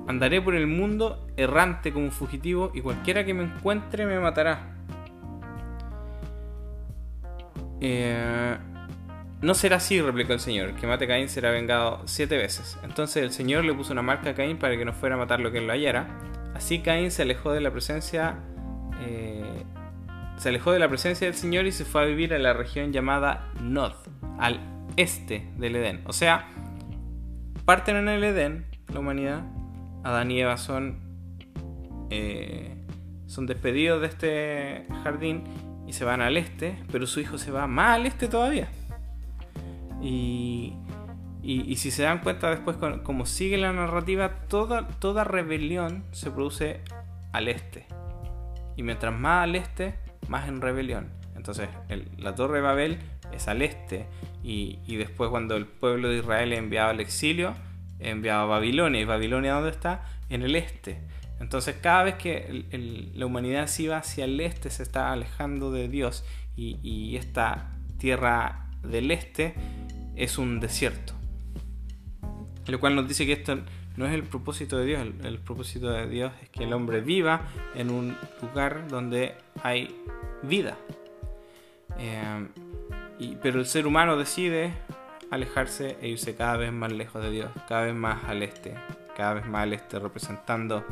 Andaré 0.07 0.41
por 0.41 0.55
el 0.55 0.67
mundo 0.67 1.27
errante 1.37 1.93
como 1.93 2.05
un 2.05 2.11
fugitivo 2.11 2.71
y 2.73 2.81
cualquiera 2.81 3.25
que 3.25 3.33
me 3.33 3.43
encuentre 3.43 4.05
me 4.05 4.19
matará. 4.19 4.75
Eh, 7.81 8.57
no 9.41 9.53
será 9.53 9.77
así, 9.77 10.01
replicó 10.01 10.33
el 10.33 10.39
Señor. 10.39 10.73
Que 10.73 10.87
mate 10.87 11.05
a 11.05 11.07
Caín 11.07 11.29
será 11.29 11.51
vengado 11.51 12.01
siete 12.05 12.37
veces. 12.37 12.79
Entonces 12.83 13.23
el 13.23 13.31
Señor 13.31 13.65
le 13.65 13.73
puso 13.73 13.93
una 13.93 14.01
marca 14.01 14.31
a 14.31 14.33
Caín 14.33 14.57
para 14.57 14.75
que 14.77 14.83
no 14.83 14.93
fuera 14.93 15.15
a 15.15 15.17
matar 15.17 15.39
lo 15.39 15.51
que 15.51 15.59
él 15.59 15.67
lo 15.67 15.73
hallara. 15.73 16.07
Así 16.55 16.79
Caín 16.79 17.11
se 17.11 17.21
alejó 17.21 17.51
de 17.51 17.61
la 17.61 17.71
presencia 17.71 18.37
eh, 19.01 19.63
se 20.37 20.49
alejó 20.49 20.71
de 20.71 20.79
la 20.79 20.87
presencia 20.87 21.27
del 21.27 21.35
Señor 21.35 21.65
y 21.65 21.71
se 21.71 21.85
fue 21.85 22.01
a 22.01 22.05
vivir 22.05 22.33
a 22.33 22.39
la 22.39 22.53
región 22.53 22.93
llamada 22.93 23.51
Nod, 23.61 23.93
al 24.39 24.59
este 24.95 25.49
del 25.57 25.75
Edén. 25.75 26.01
O 26.05 26.13
sea, 26.13 26.47
parten 27.69 27.97
en 27.97 28.09
el 28.09 28.23
Edén, 28.23 28.65
la 28.91 28.99
humanidad, 28.99 29.43
Adán 30.03 30.31
y 30.31 30.41
Eva 30.41 30.57
son, 30.57 30.97
eh, 32.09 32.83
son 33.27 33.45
despedidos 33.45 34.01
de 34.01 34.07
este 34.07 34.87
jardín 35.03 35.43
y 35.85 35.93
se 35.93 36.03
van 36.03 36.19
al 36.21 36.35
este, 36.35 36.83
pero 36.91 37.05
su 37.05 37.19
hijo 37.19 37.37
se 37.37 37.51
va 37.51 37.67
más 37.67 37.99
al 37.99 38.07
este 38.07 38.27
todavía. 38.27 38.69
Y, 40.01 40.77
y, 41.43 41.75
si 41.75 41.91
se 41.91 42.01
dan 42.01 42.21
cuenta 42.21 42.49
después, 42.49 42.75
como 43.03 43.27
sigue 43.27 43.59
la 43.59 43.71
narrativa, 43.71 44.47
toda, 44.47 44.87
toda 44.87 45.23
rebelión 45.23 46.05
se 46.09 46.31
produce 46.31 46.81
al 47.33 47.47
este. 47.47 47.85
Y 48.77 48.81
mientras 48.81 49.13
más 49.13 49.43
al 49.43 49.55
este, 49.55 49.93
más 50.27 50.47
en 50.47 50.59
rebelión. 50.59 51.11
Entonces, 51.35 51.69
la 52.17 52.33
torre 52.33 52.55
de 52.55 52.61
Babel 52.61 52.99
es 53.33 53.47
al 53.47 53.61
este. 53.61 54.07
Y, 54.43 54.79
y, 54.87 54.95
después, 54.95 55.29
cuando 55.29 55.55
el 55.55 55.65
pueblo 55.65 56.09
de 56.09 56.19
Israel 56.19 56.53
es 56.53 56.59
enviado 56.59 56.89
al 56.89 56.99
exilio, 56.99 57.55
es 57.99 58.07
enviado 58.07 58.43
a 58.43 58.45
Babilonia. 58.45 59.01
¿Y 59.01 59.05
Babilonia 59.05 59.53
dónde 59.53 59.71
está? 59.71 60.05
En 60.29 60.43
el 60.43 60.55
este. 60.55 60.99
Entonces, 61.39 61.77
cada 61.81 62.03
vez 62.03 62.15
que 62.15 62.65
la 63.15 63.25
humanidad 63.25 63.67
se 63.67 63.83
iba 63.83 63.97
hacia 63.97 64.25
el 64.25 64.39
este, 64.41 64.69
se 64.69 64.83
está 64.83 65.11
alejando 65.11 65.71
de 65.71 65.87
Dios. 65.87 66.25
Y, 66.55 67.15
esta 67.15 67.71
tierra 67.97 68.67
del 68.83 69.11
este 69.11 69.55
es 70.15 70.37
un 70.37 70.59
desierto. 70.59 71.13
Lo 72.67 72.79
cual 72.79 72.95
nos 72.95 73.07
dice 73.07 73.25
que 73.25 73.33
esto 73.33 73.57
no 73.95 74.05
es 74.05 74.13
el 74.13 74.23
propósito 74.23 74.77
de 74.77 74.85
Dios. 74.85 75.07
El, 75.23 75.39
propósito 75.39 75.89
de 75.89 76.07
Dios 76.07 76.33
es 76.41 76.49
que 76.49 76.65
el 76.65 76.73
hombre 76.73 76.99
viva 76.99 77.47
en 77.75 77.89
un 77.89 78.17
lugar 78.41 78.89
donde 78.89 79.35
hay 79.63 79.95
vida. 80.43 80.77
Eh, 81.97 82.47
pero 83.41 83.59
el 83.59 83.65
ser 83.65 83.85
humano 83.85 84.17
decide 84.17 84.73
alejarse 85.31 85.97
e 86.01 86.07
irse 86.07 86.35
cada 86.35 86.57
vez 86.57 86.71
más 86.71 86.91
lejos 86.91 87.21
de 87.21 87.31
Dios, 87.31 87.51
cada 87.67 87.83
vez 87.83 87.95
más 87.95 88.23
al 88.25 88.43
este, 88.43 88.75
cada 89.15 89.33
vez 89.33 89.45
más 89.45 89.63
al 89.63 89.73
este, 89.73 89.99
representando 89.99 90.83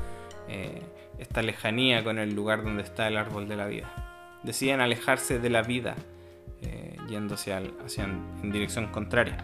eh, 0.47 0.81
esta 1.17 1.41
lejanía 1.41 2.03
con 2.03 2.19
el 2.19 2.35
lugar 2.35 2.63
donde 2.63 2.83
está 2.83 3.07
el 3.07 3.17
árbol 3.17 3.47
de 3.47 3.55
la 3.55 3.67
vida. 3.67 4.39
Deciden 4.43 4.81
alejarse 4.81 5.39
de 5.39 5.49
la 5.49 5.63
vida, 5.63 5.95
eh, 6.61 6.95
yéndose 7.09 7.53
hacia, 7.53 8.03
en 8.03 8.51
dirección 8.51 8.87
contraria. 8.87 9.43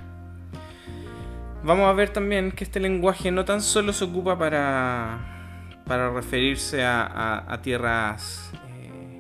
Vamos 1.63 1.87
a 1.87 1.93
ver 1.93 2.09
también 2.09 2.51
que 2.51 2.65
este 2.65 2.81
lenguaje 2.81 3.31
no 3.31 3.45
tan 3.45 3.61
solo 3.61 3.93
se 3.93 4.03
ocupa 4.03 4.37
para, 4.37 5.81
para 5.85 6.11
referirse 6.11 6.83
a, 6.83 7.59
tierras 7.63 8.51
eh, 8.67 9.19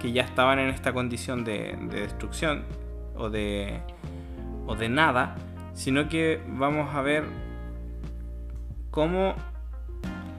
que 0.00 0.12
ya 0.12 0.22
estaban 0.22 0.58
en 0.58 0.68
esta 0.68 0.92
condición 0.92 1.42
de, 1.42 1.76
destrucción 1.90 2.64
o 3.20 3.30
de, 3.30 3.80
o 4.66 4.74
de 4.74 4.88
nada, 4.88 5.36
sino 5.74 6.08
que 6.08 6.42
vamos 6.48 6.94
a 6.94 7.02
ver 7.02 7.24
cómo 8.90 9.34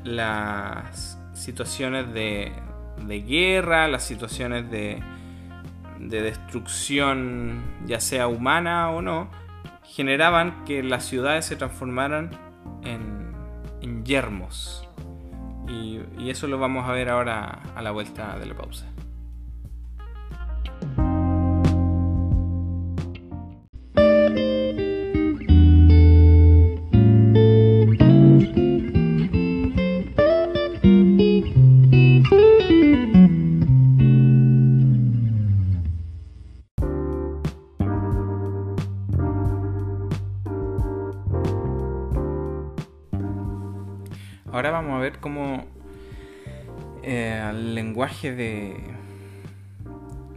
las 0.04 1.20
situaciones 1.34 2.12
de, 2.14 2.52
de 3.06 3.22
guerra, 3.22 3.88
las 3.88 4.04
situaciones 4.04 4.70
de, 4.70 5.02
de 6.00 6.22
destrucción, 6.22 7.62
ya 7.86 8.00
sea 8.00 8.28
humana 8.28 8.90
o 8.90 9.02
no, 9.02 9.30
generaban 9.84 10.66
que 10.66 10.84
las 10.84 11.06
ciudades 11.06 11.46
se 11.46 11.56
transformaran 11.56 12.32
en, 12.84 13.34
en 13.82 14.04
yermos. 14.04 14.88
Y, 15.68 16.02
y 16.18 16.30
eso 16.30 16.48
lo 16.48 16.58
vamos 16.58 16.90
a 16.90 16.92
ver 16.92 17.10
ahora 17.10 17.60
a 17.76 17.82
la 17.82 17.92
vuelta 17.92 18.38
de 18.38 18.46
la 18.46 18.56
pausa. 18.56 18.90
De 48.30 48.78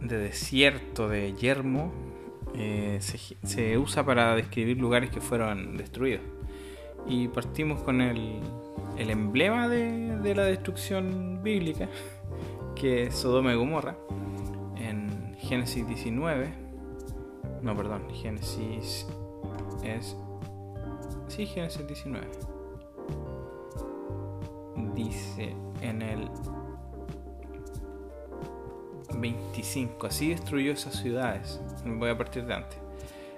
desierto, 0.01 1.07
de 1.07 1.33
yermo, 1.33 1.91
eh, 2.55 2.99
se, 3.01 3.77
usa 3.77 4.05
para 4.05 4.35
describir 4.35 4.77
lugares 4.77 5.09
que 5.09 5.21
fueron 5.21 5.77
destruidos. 5.77 6.21
Y 7.07 7.27
partimos 7.27 7.81
con 7.81 8.01
el, 8.01 8.39
el 8.97 9.09
emblema 9.09 9.67
de, 9.67 10.17
de, 10.17 10.35
la 10.35 10.45
destrucción 10.45 11.41
bíblica, 11.43 11.87
que 12.75 13.03
es 13.03 13.15
Sodoma 13.15 13.53
y 13.53 13.55
Gomorra, 13.55 13.95
en 14.77 15.35
Génesis 15.37 15.87
19. 15.87 16.53
No, 17.61 17.75
perdón, 17.75 18.03
Génesis 18.11 19.07
es... 19.83 20.15
Sí, 21.27 21.45
Génesis 21.45 21.85
19 21.85 22.25
dice 24.95 25.55
en 25.81 26.01
el 26.01 26.29
25, 29.13 30.07
así 30.07 30.29
destruyó 30.29 30.71
esas 30.71 30.95
ciudades. 30.95 31.59
Voy 31.85 32.09
a 32.09 32.17
partir 32.17 32.45
de 32.45 32.53
antes. 32.53 32.77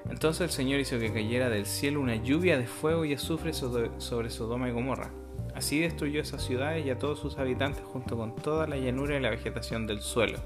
Entonces 0.10 0.42
el 0.42 0.50
Señor 0.50 0.80
hizo 0.80 1.00
que 1.00 1.12
cayera 1.12 1.50
del 1.50 1.66
cielo 1.66 2.00
una 2.00 2.16
lluvia 2.16 2.58
de 2.58 2.66
fuego 2.66 3.04
y 3.06 3.14
azufre 3.14 3.52
sobre 3.54 4.30
Sodoma 4.30 4.70
y 4.70 4.72
Gomorra. 4.72 5.12
Así 5.54 5.80
destruyó 5.80 6.22
esas 6.22 6.44
ciudades 6.44 6.86
y 6.86 6.90
a 6.90 7.00
todos 7.00 7.20
sus 7.20 7.38
habitantes 7.38 7.84
junto 7.84 8.16
con 8.16 8.36
toda 8.36 8.68
la 8.68 8.78
llanura 8.78 9.18
y 9.18 9.20
la 9.20 9.32
vegetación 9.32 9.88
del 9.88 10.02
suelo. 10.02 10.40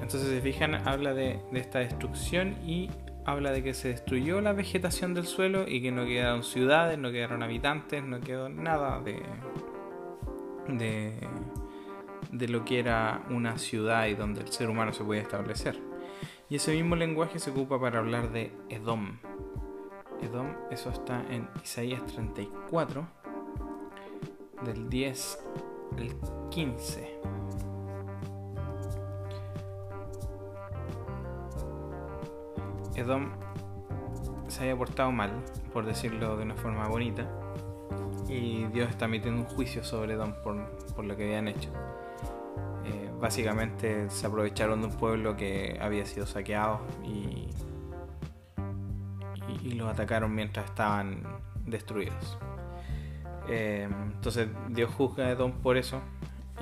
Entonces, 0.00 0.30
se 0.30 0.40
fijan, 0.40 0.86
habla 0.86 1.14
de, 1.14 1.40
de 1.50 1.60
esta 1.60 1.80
destrucción 1.80 2.56
y 2.66 2.90
habla 3.24 3.52
de 3.52 3.62
que 3.62 3.74
se 3.74 3.88
destruyó 3.88 4.40
la 4.40 4.52
vegetación 4.52 5.14
del 5.14 5.26
suelo 5.26 5.66
y 5.68 5.80
que 5.80 5.92
no 5.92 6.04
quedaron 6.04 6.42
ciudades, 6.42 6.98
no 6.98 7.10
quedaron 7.10 7.42
habitantes, 7.42 8.02
no 8.02 8.20
quedó 8.20 8.48
nada 8.48 9.00
de, 9.00 9.22
de, 10.68 11.14
de 12.32 12.48
lo 12.48 12.64
que 12.64 12.80
era 12.80 13.22
una 13.30 13.58
ciudad 13.58 14.06
y 14.06 14.14
donde 14.14 14.40
el 14.40 14.48
ser 14.48 14.68
humano 14.68 14.92
se 14.92 15.04
podía 15.04 15.22
establecer. 15.22 15.78
Y 16.48 16.56
ese 16.56 16.74
mismo 16.74 16.96
lenguaje 16.96 17.38
se 17.38 17.50
ocupa 17.50 17.80
para 17.80 18.00
hablar 18.00 18.32
de 18.32 18.52
Edom. 18.68 19.18
Edom, 20.20 20.48
eso 20.70 20.90
está 20.90 21.24
en 21.30 21.48
Isaías 21.62 22.04
34, 22.06 23.06
del 24.64 24.88
10 24.88 25.38
al 25.98 26.48
15. 26.50 27.20
Edom 32.94 33.30
se 34.48 34.64
haya 34.64 34.76
portado 34.76 35.10
mal, 35.10 35.32
por 35.72 35.86
decirlo 35.86 36.36
de 36.36 36.44
una 36.44 36.54
forma 36.54 36.86
bonita, 36.86 37.26
y 38.28 38.66
Dios 38.66 38.90
está 38.90 39.08
metiendo 39.08 39.42
un 39.42 39.46
juicio 39.48 39.82
sobre 39.82 40.14
Edom 40.14 40.34
por, 40.42 41.04
lo 41.04 41.16
que 41.16 41.24
habían 41.24 41.48
hecho. 41.48 41.70
Básicamente 43.22 44.10
se 44.10 44.26
aprovecharon 44.26 44.80
de 44.80 44.88
un 44.88 44.96
pueblo 44.96 45.36
que 45.36 45.78
había 45.80 46.04
sido 46.06 46.26
saqueado 46.26 46.80
y, 47.04 47.46
y, 49.62 49.74
los 49.74 49.88
atacaron 49.88 50.34
mientras 50.34 50.66
estaban 50.66 51.22
destruidos. 51.64 52.36
Eh, 53.48 53.88
entonces 54.12 54.48
Dios 54.70 54.92
juzga 54.92 55.26
a 55.26 55.30
Edom 55.30 55.52
por 55.52 55.76
eso 55.76 56.02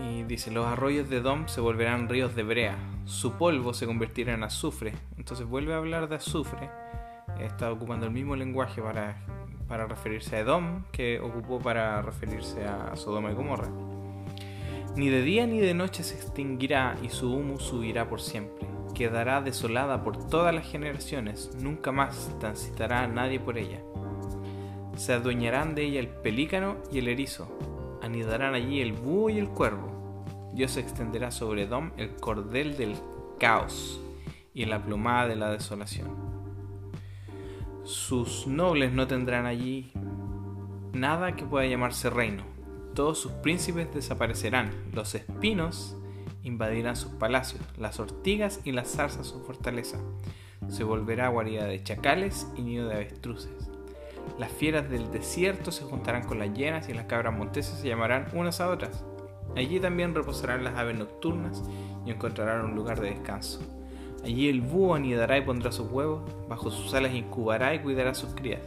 y 0.05 0.23
dice, 0.25 0.51
los 0.51 0.67
arroyos 0.67 1.09
de 1.09 1.17
Edom 1.17 1.49
se 1.49 1.63
volverán 1.63 2.11
ríos 2.11 2.35
de 2.35 2.43
brea, 2.43 2.77
su 3.07 3.33
polvo 3.39 3.73
se 3.73 3.87
convertirá 3.87 4.35
en 4.35 4.43
azufre. 4.43 4.93
Entonces 5.17 5.47
vuelve 5.47 5.73
a 5.73 5.79
hablar 5.79 6.11
de 6.11 6.17
azufre. 6.17 6.69
Está 7.39 7.73
ocupando 7.73 8.05
el 8.05 8.13
mismo 8.13 8.37
lenguaje 8.37 8.83
para, 8.83 9.17
para 9.67 9.87
referirse 9.87 10.37
a 10.37 10.41
Edom 10.41 10.85
que 10.93 11.21
ocupó 11.21 11.59
para 11.59 12.03
referirse 12.03 12.67
a 12.67 12.95
Sodoma 12.97 13.31
y 13.31 13.35
Gomorra. 13.35 13.90
Ni 14.97 15.09
de 15.09 15.23
día 15.23 15.47
ni 15.47 15.61
de 15.61 15.75
noche 15.75 16.03
se 16.03 16.15
extinguirá 16.15 16.97
y 17.03 17.09
su 17.09 17.33
humo 17.33 17.59
subirá 17.59 18.09
por 18.09 18.21
siempre. 18.21 18.67
Quedará 18.95 19.41
desolada 19.41 20.03
por 20.03 20.29
todas 20.29 20.55
las 20.55 20.67
generaciones, 20.67 21.51
nunca 21.61 21.93
más 21.93 22.37
transitará 22.39 23.07
nadie 23.07 23.41
por 23.41 23.57
ella. 23.57 23.81
Se 24.97 25.13
adueñarán 25.13 25.75
de 25.75 25.85
ella 25.85 26.01
el 26.01 26.09
pelícano 26.09 26.77
y 26.93 26.99
el 26.99 27.09
erizo, 27.09 27.49
anidarán 28.03 28.55
allí 28.55 28.81
el 28.81 28.93
búho 28.93 29.31
y 29.31 29.39
el 29.39 29.49
cuervo 29.49 30.01
Dios 30.53 30.77
extenderá 30.77 31.31
sobre 31.31 31.63
Edom 31.63 31.93
el 31.97 32.17
cordel 32.17 32.77
del 32.77 32.97
caos 33.39 34.01
y 34.53 34.65
la 34.65 34.83
plumada 34.83 35.29
de 35.29 35.37
la 35.37 35.51
desolación. 35.51 36.09
Sus 37.85 38.47
nobles 38.47 38.93
no 38.93 39.07
tendrán 39.07 39.47
allí 39.47 39.93
nada 40.93 41.37
que 41.37 41.45
pueda 41.45 41.67
llamarse 41.67 42.11
reino. 42.11 42.43
Todos 42.95 43.19
sus 43.19 43.33
príncipes 43.33 43.93
desaparecerán, 43.95 44.73
los 44.93 45.15
espinos 45.15 45.97
invadirán 46.43 46.97
sus 46.97 47.13
palacios, 47.13 47.63
las 47.79 48.01
ortigas 48.01 48.61
y 48.65 48.73
las 48.73 48.89
zarzas 48.89 49.29
su 49.29 49.41
fortaleza. 49.45 49.99
Se 50.69 50.85
volverá 50.85 51.29
guarida 51.29 51.65
de 51.65 51.83
chacales 51.83 52.47
y 52.57 52.63
nido 52.63 52.89
de 52.89 52.95
avestruces. 52.95 53.71
Las 54.39 54.51
fieras 54.51 54.91
del 54.91 55.11
desierto 55.11 55.71
se 55.71 55.85
juntarán 55.85 56.25
con 56.25 56.39
las 56.39 56.53
hienas 56.53 56.89
y 56.89 56.95
las 56.95 57.07
cabras 57.07 57.37
monteses 57.37 57.79
se 57.79 57.89
llamarán 57.89 58.27
unas 58.33 58.61
a 58.61 58.69
otras. 58.69 59.05
Allí 59.57 59.81
también 59.81 60.15
reposarán 60.15 60.65
las 60.65 60.77
aves 60.77 60.97
nocturnas 60.97 61.63
y 62.07 62.11
encontrarán 62.11 62.65
un 62.65 62.75
lugar 62.75 63.01
de 63.01 63.11
descanso. 63.11 63.61
Allí 64.25 64.49
el 64.49 64.61
búho 64.61 64.95
anidará 64.95 65.39
y 65.39 65.43
pondrá 65.43 65.73
sus 65.73 65.91
huevos, 65.91 66.23
bajo 66.49 66.71
sus 66.71 66.93
alas 66.95 67.15
incubará 67.15 67.75
y 67.75 67.81
cuidará 67.81 68.15
sus 68.15 68.35
crías. 68.35 68.61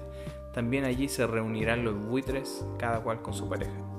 También 0.54 0.84
allí 0.84 1.08
se 1.08 1.28
reunirán 1.28 1.84
los 1.84 1.96
buitres, 1.96 2.66
cada 2.78 3.00
cual 3.02 3.22
con 3.22 3.34
su 3.34 3.48
pareja. 3.48 3.93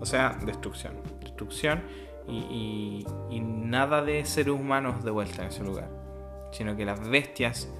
O 0.00 0.06
sea, 0.06 0.38
destrucción. 0.44 0.94
Destrucción 1.20 1.82
y, 2.28 3.04
nada 3.40 4.02
de 4.02 4.24
seres 4.24 4.54
humanos 4.54 5.04
de 5.04 5.10
vuelta 5.10 5.42
en 5.42 5.48
ese 5.48 5.64
lugar, 5.64 5.88
sino 6.52 6.76
que 6.76 6.84
las 6.84 7.06
bestias 7.08 7.72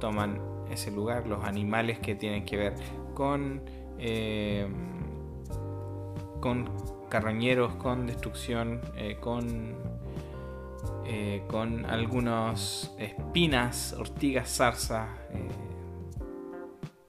toman 0.00 0.40
ese 0.70 0.90
lugar, 0.90 1.26
los 1.26 1.44
animales 1.44 1.98
que 1.98 2.14
tienen 2.14 2.44
que 2.44 2.56
ver 2.56 2.74
con, 3.14 3.62
eh, 3.98 4.66
con 6.40 6.70
carroñeros, 7.08 7.74
con 7.76 8.06
destrucción, 8.06 8.80
eh, 8.96 9.16
con, 9.20 9.76
eh, 11.04 11.44
con 11.48 11.86
algunas 11.86 12.94
espinas, 12.98 13.92
ortigas, 13.92 14.56
zarza, 14.56 15.08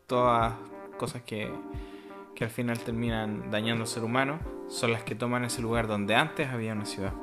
todas 0.06 0.54
cosas 0.98 1.24
que, 1.24 1.52
que 2.38 2.44
al 2.44 2.52
final 2.52 2.78
terminan 2.78 3.50
dañando 3.50 3.82
al 3.82 3.88
ser 3.88 4.04
humano 4.04 4.38
son 4.68 4.92
las 4.92 5.02
que 5.02 5.16
toman 5.16 5.44
ese 5.44 5.60
lugar 5.60 5.88
donde 5.88 6.14
antes 6.14 6.48
había 6.48 6.74
una 6.74 6.86
ciudad. 6.86 7.14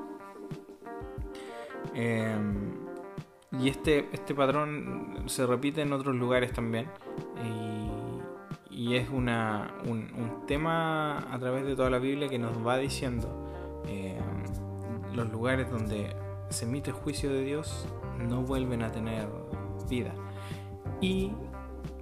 Em, 1.95 2.73
y 3.53 3.69
este, 3.69 4.09
este 4.13 4.35
patrón 4.35 5.23
se 5.27 5.47
repite 5.47 5.83
en 5.83 5.93
otros 5.93 6.17
lugares 6.17 6.53
también. 6.53 6.89
Y, 8.71 8.97
es 8.97 9.09
una, 9.09 9.73
un, 9.87 10.45
tema 10.47 11.33
a 11.33 11.39
través 11.39 11.65
de 11.65 11.75
toda 11.75 11.91
la 11.91 11.99
Biblia 11.99 12.29
que 12.29 12.39
nos 12.39 12.65
va 12.67 12.77
diciendo 12.77 13.83
em, 13.87 15.15
los 15.15 15.31
lugares 15.33 15.71
donde 15.71 16.15
se 16.49 16.65
emite 16.65 16.91
el 16.91 16.97
juicio 16.97 17.33
de 17.33 17.45
Dios 17.45 17.89
no 18.19 18.43
vuelven 18.43 18.83
a 18.83 18.91
tener 18.91 19.29
vida. 19.89 20.13
Y 21.01 21.33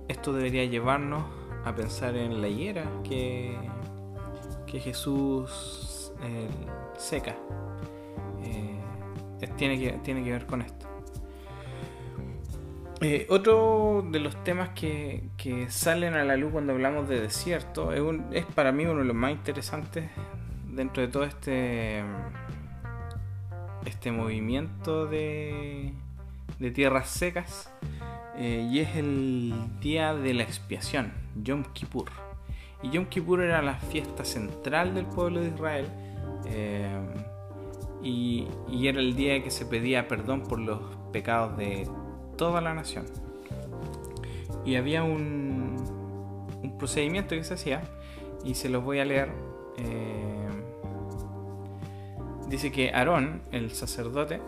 esto 0.09 0.33
debería 0.33 0.64
llevarnos 0.64 1.42
a 1.64 1.75
pensar 1.75 2.16
en 2.16 2.40
la 2.40 2.49
higuera 2.49 2.85
que 3.04 3.57
que 4.73 4.81
Jesús 4.81 6.12
eh, 6.23 6.49
seca. 6.97 7.37
Eh, 8.42 8.78
tiene, 9.59 9.78
que, 9.78 9.92
tiene 10.02 10.25
que 10.25 10.33
ver 10.33 10.47
con 10.47 10.62
esto. 10.62 10.87
Eh, 13.02 13.26
otro 13.28 14.02
de 14.11 14.19
los 14.19 14.42
temas 14.45 14.71
que, 14.71 15.28
salen 15.69 16.14
a 16.14 16.25
la 16.25 16.37
luz 16.37 16.52
cuando 16.52 16.73
hablamos 16.73 17.07
de 17.09 17.21
desierto 17.21 17.92
es, 17.92 18.47
para 18.54 18.73
mí 18.73 18.87
uno 18.87 19.00
de 19.00 19.04
los 19.04 19.16
más 19.16 19.33
interesantes 19.33 20.09
dentro 20.69 21.02
de 21.02 21.09
todo 21.09 21.25
este, 21.25 22.02
este 23.85 24.11
movimiento 24.11 25.07
de, 25.07 25.92
de 26.62 26.71
tierras 26.71 27.11
secas 27.11 27.71
y 28.38 28.78
es 28.81 28.97
el 28.97 29.52
día 29.81 30.14
de 30.14 30.33
la 30.33 30.42
expiación, 30.42 31.12
Yom 31.42 31.64
Kippur. 31.75 32.11
Y 32.83 32.90
Yom 32.90 33.07
Kippur 33.07 33.42
era 33.42 33.62
la 33.62 33.75
fiesta 33.75 34.25
central 34.25 34.95
del 34.95 35.07
pueblo 35.07 35.40
de 35.40 35.49
Israel. 35.49 35.87
Eh, 36.47 36.88
y, 38.02 38.49
era 38.85 38.99
el 38.99 39.14
día 39.14 39.42
que 39.44 39.51
se 39.51 39.64
pedía 39.64 40.09
perdón 40.09 40.42
por 40.42 40.59
los 40.59 40.81
pecados 41.12 41.57
de 41.57 41.87
toda 42.37 42.61
la 42.61 42.75
nación. 42.75 43.07
Y 44.64 44.75
había 44.75 45.05
un, 45.05 45.77
un 46.62 46.79
procedimiento 46.79 47.37
que 47.37 47.44
se 47.44 47.55
hacía, 47.55 47.83
y 48.44 48.55
se 48.55 48.68
los 48.68 48.83
voy 48.83 48.98
a 48.98 49.05
leer. 49.05 49.31
Eh, 49.77 50.48
dice 52.48 52.72
que 52.72 52.90
Aarón, 52.92 53.42
el 53.53 53.70
sacerdote, 53.70 54.40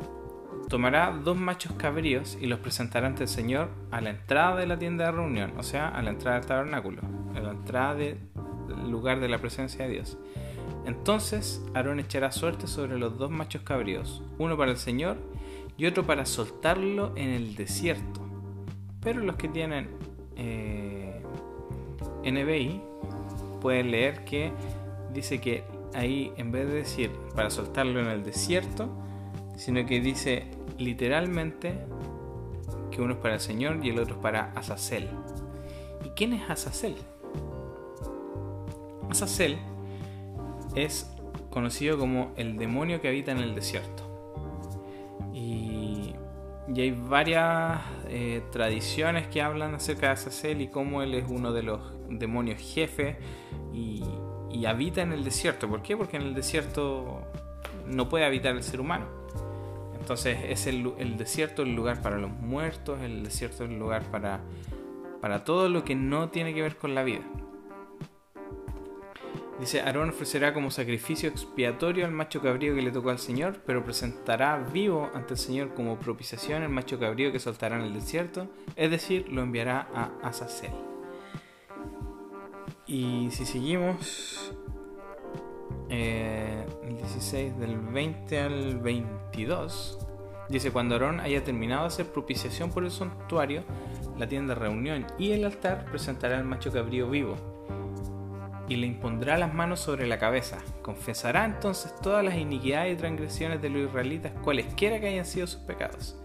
tomará 0.69 1.11
dos 1.11 1.37
machos 1.37 1.73
cabríos 1.73 2.39
y 2.41 2.47
los 2.47 2.59
presentará 2.59 3.07
ante 3.07 3.25
el 3.25 3.29
Señor 3.29 3.69
a 3.91 4.01
la 4.01 4.11
entrada 4.11 4.57
de 4.57 4.67
la 4.67 4.79
tienda 4.79 5.07
de 5.07 5.13
reunión, 5.13 5.53
o 5.59 5.63
sea, 5.63 5.89
a 5.89 6.03
la 6.03 6.11
entrada 6.11 6.39
del 6.39 6.47
tabernáculo, 6.47 7.03
a 7.35 7.41
la 7.41 7.51
entrada 7.51 7.95
del 7.95 8.19
lugar 8.91 9.21
de 9.21 9.29
la 9.29 9.39
presencia 9.39 9.87
de 9.87 9.93
Dios. 9.93 10.19
Entonces 10.87 11.63
Aarón 11.75 12.01
echará 12.01 12.31
suerte 12.31 12.67
sobre 12.67 12.99
los 12.99 13.19
dos 13.19 13.31
machos 13.31 13.63
cabríos, 13.63 14.23
uno 14.39 14.57
para 14.57 14.71
el 14.71 14.77
Señor 14.77 15.17
y 15.77 15.87
otro 15.87 16.05
para 16.05 16.27
soltarlo 16.27 17.13
en 17.17 17.31
el 17.31 17.57
desierto. 17.57 18.21
Pero 19.01 19.21
los 19.21 19.37
que 19.37 19.49
tienen 19.49 19.89
eh, 20.37 21.23
NBI 22.25 22.81
pueden 23.61 23.91
leer 23.91 24.25
que 24.25 24.53
dice 25.13 25.41
que 25.41 25.65
ahí 25.95 26.33
en 26.37 26.53
vez 26.53 26.67
de 26.69 26.75
decir 26.75 27.11
para 27.35 27.51
soltarlo 27.51 28.01
en 28.01 28.07
el 28.07 28.25
desierto, 28.25 28.89
sino 29.57 29.85
que 29.87 30.01
dice 30.01 30.45
literalmente 30.79 31.75
que 32.91 33.03
uno 33.03 33.15
es 33.15 33.19
para 33.19 33.35
el 33.35 33.41
Señor 33.41 33.85
y 33.85 33.91
el 33.91 33.99
otro 33.99 34.17
es 34.17 34.21
para 34.21 34.53
Azazel. 34.53 35.09
¿Y 36.05 36.11
quién 36.11 36.33
es 36.33 36.49
Azazel? 36.49 36.97
Azazel 39.11 39.59
es 40.75 41.11
conocido 41.51 41.99
como 41.99 42.33
el 42.37 42.57
demonio 42.57 43.01
que 43.01 43.09
habita 43.09 43.33
en 43.33 43.39
el 43.39 43.55
desierto. 43.55 44.03
Y, 45.33 46.15
hay 46.77 46.91
varias 46.91 47.83
eh, 48.09 48.43
tradiciones 48.51 49.29
que 49.29 49.43
hablan 49.43 49.75
acerca 49.75 50.07
de 50.07 50.13
Azazel 50.15 50.61
y 50.61 50.69
cómo 50.69 51.03
él 51.03 51.15
es 51.15 51.25
uno 51.29 51.53
de 51.53 51.63
los 51.63 51.81
demonios 52.09 52.61
jefe 52.61 53.17
y, 53.73 54.03
y 54.51 54.67
habita 54.67 55.03
en 55.03 55.13
el 55.13 55.23
desierto. 55.23 55.69
¿Por 55.69 55.83
qué? 55.83 55.97
Porque 55.97 56.17
en 56.17 56.23
el 56.23 56.35
desierto 56.35 57.23
no 57.87 58.09
puede 58.09 58.25
habitar 58.25 58.57
el 58.57 58.63
ser 58.63 58.81
humano 58.81 59.24
entonces 60.05 60.37
es 60.51 60.67
el, 60.67 61.17
desierto 61.17 61.63
el 61.63 61.75
lugar 61.75 62.03
para 62.03 62.19
los 62.19 62.31
muertos, 62.31 63.01
el 63.01 63.25
desierto 63.25 63.65
el 63.65 63.79
lugar 63.79 64.03
para, 64.11 64.43
para 65.23 65.45
todo 65.45 65.71
lo 65.71 65.83
que 65.83 65.95
no 65.95 66.29
tiene 66.29 66.53
que 66.53 66.61
ver 66.61 66.77
con 66.77 66.95
la 66.95 67.05
vida. 67.05 67.23
Dice, 69.59 69.81
Aarón 69.81 70.11
ofrecerá 70.11 70.53
como 70.53 70.71
sacrificio 70.71 71.31
expiatorio 71.31 72.05
al 72.05 72.13
macho 72.13 72.43
cabrío 72.43 72.75
que 72.75 72.83
le 72.83 72.91
tocó 72.91 73.09
al 73.09 73.19
Señor, 73.19 73.63
pero 73.65 73.83
presentará 73.83 74.59
vivo 74.59 75.11
ante 75.15 75.33
el 75.33 75.39
Señor 75.39 75.73
como 75.73 75.99
propiciación 75.99 76.63
el 76.63 76.69
macho 76.69 76.99
cabrío 76.99 77.33
que 77.33 77.39
soltará 77.39 77.77
en 77.77 77.85
el 77.85 77.95
desierto, 77.95 78.47
es 78.77 78.91
decir, 78.91 79.31
lo 79.31 79.41
enviará 79.41 79.89
a 79.95 80.11
Azazel. 80.23 80.73
Y 82.87 83.31
si 83.31 83.47
seguimos, 83.47 84.53
eh, 85.89 86.67
el 86.83 86.99
16 86.99 87.59
del 87.59 87.79
20 87.79 88.39
al 88.39 88.81
22, 89.35 89.99
dice, 90.49 90.71
cuando 90.71 90.95
Aarón 90.95 91.19
haya 91.19 91.43
terminado 91.43 91.83
de 91.83 91.89
hacer 91.89 92.07
propiciación 92.07 92.71
por 92.71 92.85
el 92.85 92.93
santuario, 92.93 93.65
la 94.17 94.29
tienda 94.29 94.55
de 94.55 94.61
reunión 94.61 95.07
y 95.19 95.33
el 95.33 95.45
altar, 95.45 95.87
presentará 95.87 96.39
al 96.39 96.45
macho 96.45 96.73
cabrío 96.73 97.11
vivo 97.11 97.37
y 98.69 98.77
le 98.77 98.87
impondrá 98.87 99.37
las 99.37 99.53
manos 99.53 99.81
sobre 99.81 100.07
la 100.07 100.19
cabeza. 100.19 100.59
Confesará 100.83 101.45
entonces 101.45 101.95
todas 102.01 102.25
las 102.25 102.37
iniquidades 102.37 102.95
y 102.95 102.97
transgresiones 102.97 103.61
de 103.61 103.71
los 103.71 103.89
israelitas, 103.89 104.33
cualesquiera 104.43 105.01
que 105.01 105.09
hayan 105.09 105.27
sido 105.27 105.49
sus 105.49 105.61
pecados. 105.61 106.17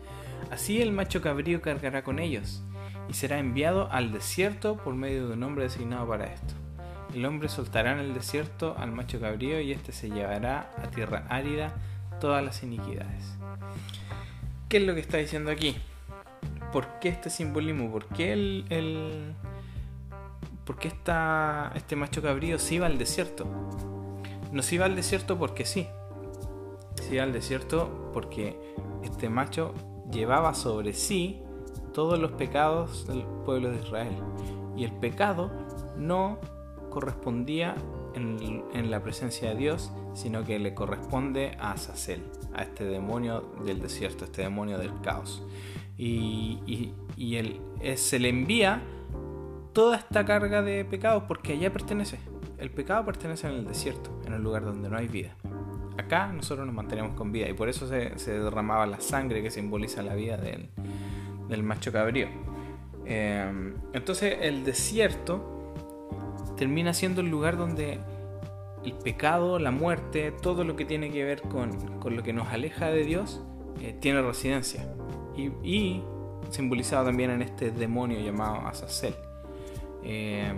Así 0.52 0.82
el 0.82 0.92
macho 0.92 1.22
cabrío 1.22 1.62
cargará 1.62 2.04
con 2.04 2.20
ellos 2.20 2.64
y 3.10 3.14
será 3.14 3.40
enviado 3.40 3.92
al 3.92 4.12
desierto 4.12 4.78
por 4.78 4.94
medio 4.94 5.28
de 5.28 5.34
un 5.34 5.44
hombre 5.44 5.64
designado 5.64 6.08
para 6.08 6.28
esto. 6.28 6.54
El 7.14 7.26
hombre 7.26 7.50
soltará 7.50 7.94
en 7.94 8.00
el 8.00 8.14
desierto 8.14 8.76
al 8.78 8.92
macho 8.92 9.20
cabrío 9.20 9.60
y 9.60 9.72
éste 9.72 9.92
se 9.92 10.10
llevará 10.10 10.72
a 10.78 10.92
tierra 10.92 11.26
árida 11.28 11.74
todas 12.20 12.44
las 12.44 12.64
iniquidades. 12.64 13.38
¿Qué 14.68 14.78
es 14.78 14.84
lo 14.84 14.94
que 14.94 15.02
está 15.02 15.18
diciendo 15.18 15.52
aquí? 15.52 15.76
¿Por 16.72 17.00
qué 17.00 17.10
este 17.10 17.30
simbolismo? 17.30 17.92
¿Por 17.92 18.06
qué 18.08 18.34
el, 18.34 19.34
¿por 20.66 20.78
qué 20.78 20.90
este 20.90 21.96
macho 21.96 22.22
cabrío 22.22 22.60
se 22.60 22.76
iba 22.76 22.86
al 22.86 22.98
desierto? 22.98 23.48
No 24.52 24.62
se 24.62 24.76
iba 24.76 24.86
al 24.86 24.96
desierto 24.96 25.38
porque 25.40 25.66
sí. 25.66 25.88
Se 26.96 27.16
iba 27.16 27.24
al 27.24 27.34
desierto 27.34 28.12
porque 28.14 28.60
este 29.04 29.30
macho 29.30 29.74
llevaba 30.12 30.54
sobre 30.54 30.94
sí 30.94 31.42
todos 31.94 32.20
los 32.20 32.34
pecados 32.34 33.08
del 33.08 33.24
pueblo 33.46 33.72
de 33.72 33.80
Israel. 33.80 34.16
Y 34.78 34.84
el 34.84 34.92
pecado 34.92 35.52
no 35.98 36.38
correspondía 36.90 37.76
en, 38.20 38.92
la 38.92 39.02
presencia 39.02 39.50
de 39.50 39.56
Dios, 39.56 39.92
sino 40.14 40.44
que 40.44 40.60
le 40.60 40.74
corresponde 40.74 41.56
a 41.60 41.72
Azazel, 41.72 42.24
a 42.54 42.64
este 42.64 42.84
demonio 42.84 43.42
del 43.66 43.82
desierto, 43.82 44.26
este 44.26 44.42
demonio 44.42 44.78
del 44.78 44.92
caos. 45.02 45.44
Y, 45.98 46.94
y, 47.18 47.36
él, 47.36 47.60
se 47.96 48.20
le 48.20 48.30
envía 48.30 48.82
toda 49.74 49.98
esta 49.98 50.26
carga 50.26 50.62
de 50.62 50.86
pecados 50.86 51.24
porque 51.28 51.54
allá 51.54 51.72
pertenece. 51.72 52.20
el 52.58 52.72
pecado 52.72 53.06
pertenece 53.06 53.48
en 53.48 53.56
el 53.56 53.66
desierto, 53.66 54.10
en 54.26 54.34
el 54.34 54.42
lugar 54.42 54.64
donde 54.64 54.90
no 54.90 54.98
hay 54.98 55.08
vida. 55.08 55.36
Acá 55.98 56.32
nosotros 56.32 56.66
nos 56.66 56.76
mantenemos 56.76 57.14
con 57.16 57.32
vida 57.32 57.50
y 57.50 57.54
por 57.54 57.68
eso 57.68 57.88
se, 57.88 58.32
derramaba 58.32 58.86
la 58.86 59.02
sangre 59.02 59.44
que 59.44 59.52
simboliza 59.52 60.02
la 60.02 60.16
vida 60.16 60.38
del, 60.38 60.70
del 61.50 61.64
macho 61.64 61.92
cabrío. 61.92 62.28
Eh, 63.06 63.74
entonces 63.94 64.38
el 64.42 64.64
desierto 64.64 65.59
termina 66.60 66.94
siendo 66.94 67.22
el 67.22 67.30
lugar 67.30 67.56
donde 67.56 68.00
el 68.84 68.94
pecado, 68.94 69.60
la 69.60 69.72
muerte, 69.72 70.34
todo 70.34 70.66
lo 70.66 70.76
que 70.76 70.84
tiene 70.84 71.10
que 71.10 71.24
ver 71.24 71.42
con, 71.42 71.72
lo 72.04 72.22
que 72.22 72.34
nos 72.34 72.50
aleja 72.50 72.88
de 72.88 73.06
Dios, 73.06 73.42
eh, 73.82 73.96
tiene 73.98 74.22
residencia. 74.22 74.86
Y, 75.64 76.04
simbolizado 76.50 77.06
también 77.06 77.30
en 77.30 77.42
este 77.42 77.72
demonio 77.72 78.20
llamado 78.20 78.68
Azazel. 78.68 79.16
Eh, 80.04 80.52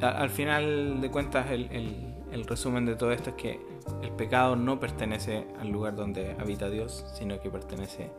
al 0.00 0.30
final 0.30 1.00
de 1.00 1.10
cuentas, 1.10 1.46
el, 1.50 2.44
resumen 2.48 2.86
de 2.86 2.96
todo 2.96 3.12
esto 3.12 3.30
es 3.30 3.36
que 3.36 3.60
el 4.02 4.10
pecado 4.10 4.56
no 4.56 4.80
pertenece 4.80 5.46
al 5.60 5.68
lugar 5.68 5.94
donde 5.94 6.34
habita 6.40 6.68
Dios, 6.68 7.06
sino 7.14 7.38
que 7.40 7.50
pertenece 7.50 8.10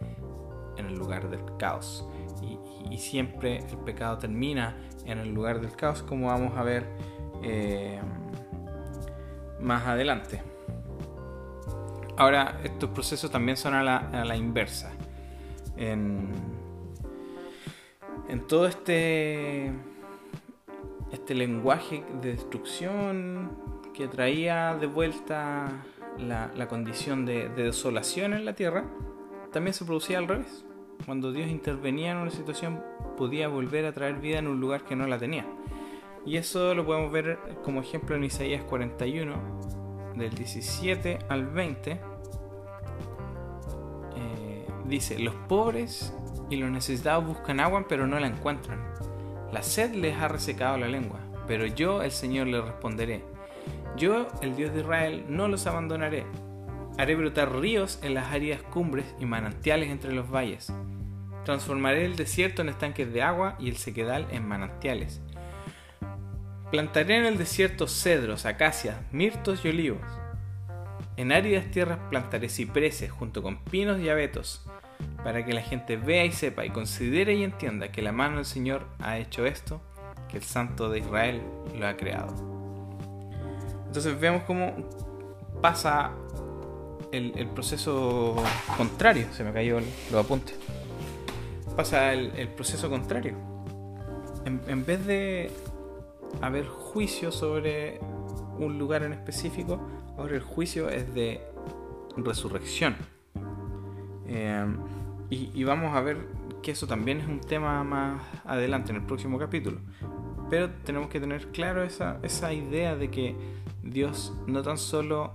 en 0.78 0.86
el 0.86 0.96
lugar 0.96 1.30
del 1.30 1.42
caos. 1.58 2.08
Y, 2.90 2.98
siempre 2.98 3.58
el 3.58 3.78
pecado 3.80 4.20
termina 4.20 4.78
en 5.06 5.18
el 5.18 5.34
lugar 5.34 5.60
del 5.60 5.76
caos, 5.76 6.04
como 6.04 6.28
vamos 6.28 6.56
a 6.56 6.64
ver 6.64 6.88
eh, 7.42 8.00
más 9.60 9.88
adelante. 9.88 10.42
Ahora, 12.16 12.60
estos 12.64 12.92
procesos 12.92 13.32
también 13.32 13.58
son 13.58 13.74
a 13.74 13.84
la, 13.84 14.36
inversa. 14.36 14.92
En, 15.76 16.32
todo 18.48 18.68
este, 18.68 19.72
este 21.12 21.34
lenguaje 21.34 22.04
de 22.22 22.32
destrucción 22.32 23.52
que 23.94 24.08
traía 24.08 24.76
de 24.76 24.86
vuelta 24.86 25.72
la, 26.20 26.68
condición 26.68 27.26
de, 27.26 27.50
desolación 27.50 28.34
en 28.34 28.46
la 28.46 28.54
tierra, 28.54 28.86
también 29.52 29.74
se 29.74 29.86
producía 29.86 30.20
al 30.20 30.28
revés. 30.28 30.66
Cuando 31.06 31.32
Dios 31.32 31.50
intervenía 31.50 32.12
en 32.12 32.18
una 32.18 32.32
situación, 32.32 32.82
podía 33.18 33.48
volver 33.48 33.86
a 33.86 33.94
traer 33.94 34.16
vida 34.16 34.40
en 34.40 34.48
un 34.48 34.60
lugar 34.60 34.84
que 34.84 34.96
no 34.96 35.08
la 35.08 35.18
tenía. 35.18 35.46
Y 36.26 36.38
eso 36.38 36.74
lo 36.74 36.86
podemos 36.86 37.12
ver 37.12 37.38
como 37.64 37.82
ejemplo 37.82 38.16
en 38.16 38.24
Isaías 38.24 38.64
41, 38.64 40.14
del 40.16 40.34
17 40.34 41.20
al 41.28 41.48
20. 41.48 41.92
Eh, 44.16 44.68
dice, 44.86 45.20
los 45.20 45.36
pobres 45.48 46.16
y 46.50 46.56
los 46.56 46.70
necesitados 46.70 47.26
buscan 47.26 47.60
agua 47.60 47.86
pero 47.88 48.08
no 48.08 48.20
la 48.20 48.28
encuentran. 48.28 48.80
La 49.52 49.62
sed 49.62 49.94
les 49.94 50.18
ha 50.18 50.28
resecado 50.28 50.78
la 50.78 50.88
lengua, 50.88 51.20
pero 51.46 51.66
yo, 51.66 52.02
el 52.02 52.12
Señor, 52.12 52.48
les 52.48 52.64
responderé. 52.64 53.24
Yo, 53.98 54.28
el 54.42 54.56
Dios 54.56 54.74
de 54.74 54.80
Israel, 54.80 55.26
no 55.28 55.48
los 55.48 55.68
abandonaré. 55.68 56.26
Haré 56.98 57.16
brotar 57.16 57.56
ríos 57.56 58.00
en 58.02 58.14
las 58.14 58.32
áridas 58.32 58.62
cumbres 58.62 59.06
y 59.20 59.26
manantiales 59.26 59.90
entre 59.90 60.14
los 60.14 60.30
valles. 60.30 60.72
Transformaré 61.46 62.06
el 62.06 62.16
desierto 62.16 62.62
en 62.62 62.70
estanques 62.70 63.12
de 63.12 63.22
agua 63.22 63.56
y 63.60 63.70
el 63.70 63.78
sequedal 63.78 64.28
en 64.32 64.48
manantiales 64.48 65.22
Plantaré 66.74 67.18
en 67.18 67.26
el 67.28 67.38
desierto 67.38 67.88
cedros, 67.88 68.48
acacias, 68.48 68.96
mirtos 69.12 69.64
y 69.64 69.68
olivos. 69.70 70.02
En 71.18 71.32
áridas 71.32 71.70
tierras 71.70 72.00
plantaré 72.10 72.50
cipreses 72.50 73.12
junto 73.12 73.44
con 73.44 73.64
pinos 73.64 74.00
y 74.00 74.10
abetos, 74.10 74.66
para 75.24 75.46
que 75.46 75.54
la 75.54 75.62
gente 75.62 75.98
vea 75.98 76.26
y 76.26 76.32
sepa 76.32 76.66
y 76.66 76.72
considere 76.72 77.36
y 77.36 77.44
entienda 77.44 77.92
que 77.92 78.02
la 78.02 78.12
mano 78.12 78.38
del 78.38 78.46
Señor 78.46 78.88
ha 78.98 79.20
hecho 79.20 79.46
esto, 79.46 79.84
que 80.28 80.38
el 80.38 80.44
Santo 80.44 80.90
de 80.90 80.98
Israel 80.98 81.44
lo 81.78 81.86
ha 81.86 81.96
creado. 81.96 82.34
Entonces 83.86 84.20
vemos 84.20 84.42
cómo 84.42 84.74
pasa 85.62 86.14
el, 87.14 87.48
proceso 87.48 88.36
contrario, 88.78 89.28
se 89.32 89.44
me 89.44 89.54
cayó 89.54 89.80
lo 90.12 90.20
apunte. 90.20 90.54
Pasa 91.76 92.14
el, 92.14 92.48
proceso 92.50 92.90
contrario. 92.90 93.36
en 94.46 94.86
vez 94.86 95.06
de 95.06 95.52
haber 96.42 96.68
juicio 96.68 97.32
sobre 97.32 98.00
un 98.58 98.78
lugar 98.78 99.04
en 99.04 99.14
específico, 99.14 99.80
ahora 100.18 100.36
el 100.36 100.42
juicio 100.42 100.90
es 100.90 101.14
de 101.14 101.42
resurrección. 102.18 102.96
Eh, 104.28 104.66
y, 105.30 105.64
vamos 105.64 105.96
a 105.96 106.02
ver 106.02 106.18
que 106.62 106.72
eso 106.72 106.86
también 106.86 107.20
es 107.20 107.28
un 107.28 107.42
tema 107.42 107.84
más 107.84 108.22
adelante 108.46 108.92
en 108.92 108.98
el 108.98 109.04
próximo 109.04 109.40
capítulo. 109.40 109.80
Pero 110.50 110.70
tenemos 110.84 111.10
que 111.10 111.20
tener 111.20 111.48
claro 111.48 111.84
esa, 111.84 112.20
esa 112.22 112.54
idea 112.54 112.96
de 112.96 113.10
que 113.10 113.36
Dios 113.82 114.34
no 114.46 114.62
tan 114.62 114.78
solo 114.78 115.34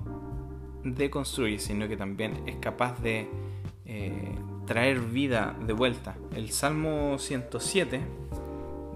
deconstruye, 0.95 1.59
sino 1.59 1.89
que 1.89 1.97
también 1.97 2.43
es 2.47 2.57
capaz 2.57 3.01
de 3.01 3.29
eh, 3.87 4.35
traer 4.67 5.01
vida 5.01 5.57
de 5.67 5.73
vuelta. 5.73 6.17
El 6.35 6.51
Salmo 6.51 7.19
107 7.19 8.01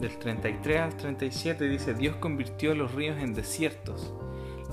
del 0.01 0.19
33 0.19 0.81
al 0.81 0.97
37 0.97 1.69
dice, 1.69 1.95
Dios 1.95 2.17
convirtió 2.17 2.75
los 2.75 2.93
ríos 2.93 3.19
en 3.19 3.35
desiertos, 3.35 4.13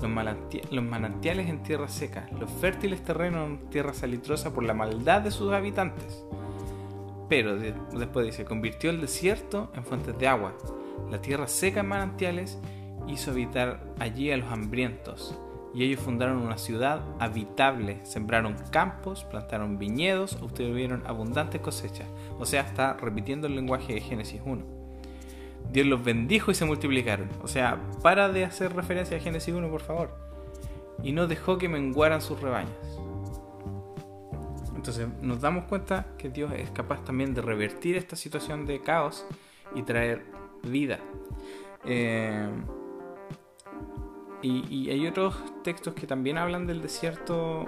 los, 0.02 0.82
manantiales 0.84 1.48
en 1.48 1.62
tierra 1.62 1.88
seca, 1.88 2.28
los 2.38 2.50
fértiles 2.50 3.02
terrenos 3.02 3.48
en 3.48 3.70
tierra 3.70 3.94
salitrosa 3.94 4.52
por 4.52 4.64
la 4.64 4.74
maldad 4.74 5.22
de 5.22 5.30
sus 5.30 5.52
habitantes. 5.52 6.24
Pero 7.28 7.56
después 7.56 8.26
dice, 8.26 8.44
convirtió 8.44 8.90
el 8.90 9.00
desierto 9.00 9.70
en 9.74 9.84
fuentes 9.84 10.18
de 10.18 10.26
agua, 10.26 10.54
la 11.10 11.22
tierra 11.22 11.46
seca 11.46 11.80
en 11.80 11.88
manantiales, 11.88 12.58
hizo 13.06 13.30
habitar 13.30 13.94
allí 13.98 14.30
a 14.32 14.36
los 14.36 14.50
hambrientos. 14.50 15.38
Y 15.72 15.84
ellos 15.84 16.00
fundaron 16.00 16.38
una 16.38 16.58
ciudad 16.58 17.00
habitable, 17.20 18.00
sembraron 18.04 18.56
campos, 18.70 19.24
plantaron 19.24 19.78
viñedos, 19.78 20.36
obtuvieron 20.42 21.02
abundantes 21.06 21.60
cosechas. 21.60 22.08
O 22.38 22.46
sea, 22.46 22.62
está 22.62 22.94
repitiendo 22.94 23.46
el 23.46 23.54
lenguaje 23.54 23.94
de 23.94 24.00
Génesis 24.00 24.40
1. 24.44 24.80
Dios 25.72 25.86
los 25.86 26.02
bendijo 26.02 26.50
y 26.50 26.54
se 26.54 26.64
multiplicaron. 26.64 27.28
O 27.42 27.48
sea, 27.48 27.80
para 28.02 28.28
de 28.28 28.44
hacer 28.44 28.74
referencia 28.74 29.16
a 29.16 29.20
Génesis 29.20 29.54
1, 29.54 29.70
por 29.70 29.82
favor. 29.82 30.10
Y 31.02 31.12
no 31.12 31.28
dejó 31.28 31.58
que 31.58 31.68
menguaran 31.68 32.20
sus 32.20 32.40
rebaños. 32.40 32.74
Entonces 34.74 35.08
nos 35.22 35.40
damos 35.40 35.66
cuenta 35.66 36.06
que 36.18 36.30
Dios 36.30 36.52
es 36.56 36.70
capaz 36.70 37.04
también 37.04 37.34
de 37.34 37.42
revertir 37.42 37.96
esta 37.96 38.16
situación 38.16 38.66
de 38.66 38.80
caos 38.80 39.26
y 39.74 39.82
traer 39.82 40.24
vida. 40.62 40.98
Eh, 41.84 42.48
y, 44.42 44.90
hay 44.90 45.06
otros 45.06 45.36
textos 45.62 45.94
que 45.94 46.06
también 46.06 46.38
hablan 46.38 46.66
del 46.66 46.80
desierto 46.80 47.62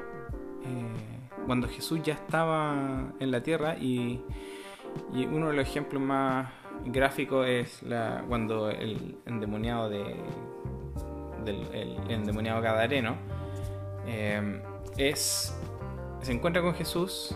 eh, 0.64 1.38
cuando 1.46 1.68
Jesús 1.68 2.00
ya 2.02 2.14
estaba 2.14 3.12
en 3.20 3.30
la 3.30 3.42
tierra 3.42 3.76
y, 3.78 4.22
uno 5.12 5.48
de 5.48 5.54
los 5.54 5.66
ejemplos 5.66 6.02
más 6.02 6.50
gráfico 6.84 7.44
es 7.44 7.82
la, 7.82 8.24
cuando 8.28 8.68
el 8.68 9.16
endemoniado 9.24 9.88
de 9.88 10.16
del 11.44 11.66
el 11.74 12.10
endemoniado 12.10 12.60
gadareno 12.60 13.16
eh, 14.06 14.62
es 14.98 15.56
se 16.20 16.32
encuentra 16.32 16.60
con 16.60 16.74
Jesús 16.74 17.34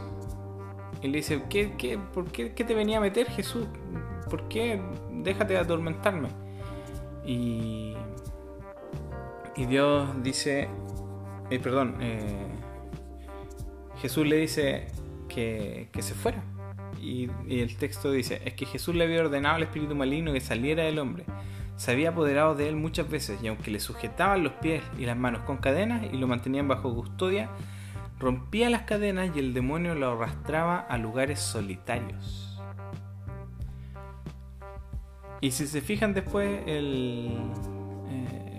y 1.01 1.09
le 1.09 1.17
dice 1.19 1.45
¿qué, 1.49 1.73
qué, 1.79 1.99
por 1.99 2.31
qué, 2.31 2.53
qué, 2.55 2.65
te 2.65 2.75
venía 2.75 2.99
a 2.99 3.01
meter 3.01 3.27
Jesús? 3.27 3.67
¿por 4.29 4.49
qué 4.49 4.81
déjate 5.11 5.55
de 5.55 5.61
atormentarme? 5.61 6.29
y 7.27 7.97
y 9.57 9.67
Dios 9.67 10.23
dice 10.23 10.69
eh, 11.51 11.59
perdón 11.59 11.97
eh, 12.01 12.47
Jesús 14.01 14.27
le 14.27 14.37
dice 14.37 14.89
que, 15.29 15.89
que 15.93 16.03
se 16.03 16.15
fuera 16.15 16.43
y, 17.01 17.31
el 17.49 17.77
texto 17.77 18.11
dice, 18.11 18.41
es 18.45 18.55
que 18.55 18.67
Jesús 18.67 18.95
le 18.95 19.05
había 19.05 19.21
ordenado 19.21 19.57
al 19.57 19.63
espíritu 19.63 19.95
maligno 19.95 20.33
que 20.33 20.41
saliera 20.41 20.85
del 20.85 20.99
hombre. 20.99 21.25
Se 21.77 21.93
había 21.93 22.11
apoderado 22.11 22.55
de 22.55 22.69
él 22.69 22.77
muchas 22.77 23.09
veces 23.09 23.43
y 23.43 23.49
aunque 23.49 23.71
le 23.71 23.81
sujetaban 23.81 24.43
los 24.43 24.53
pies 24.55 24.83
y 24.99 25.05
las 25.05 25.17
manos 25.17 25.43
con 25.43 25.59
cadenas 25.59 26.03
y 26.13 26.17
lo 26.17 26.27
mantenían 26.27 26.69
bajo 26.69 26.95
custodia, 26.95 27.51
rompía 28.19 28.71
las 28.71 28.83
cadenas 28.83 29.31
y 29.37 29.39
el 29.39 29.53
demonio 29.53 29.95
lo 29.95 30.13
arrastraba 30.13 30.79
a 30.79 30.97
lugares 30.97 31.39
solitarios. 31.39 32.59
Y 35.43 35.51
si 35.51 35.67
se 35.67 35.83
fijan 35.83 36.15
después, 36.15 36.63
el, 36.67 37.39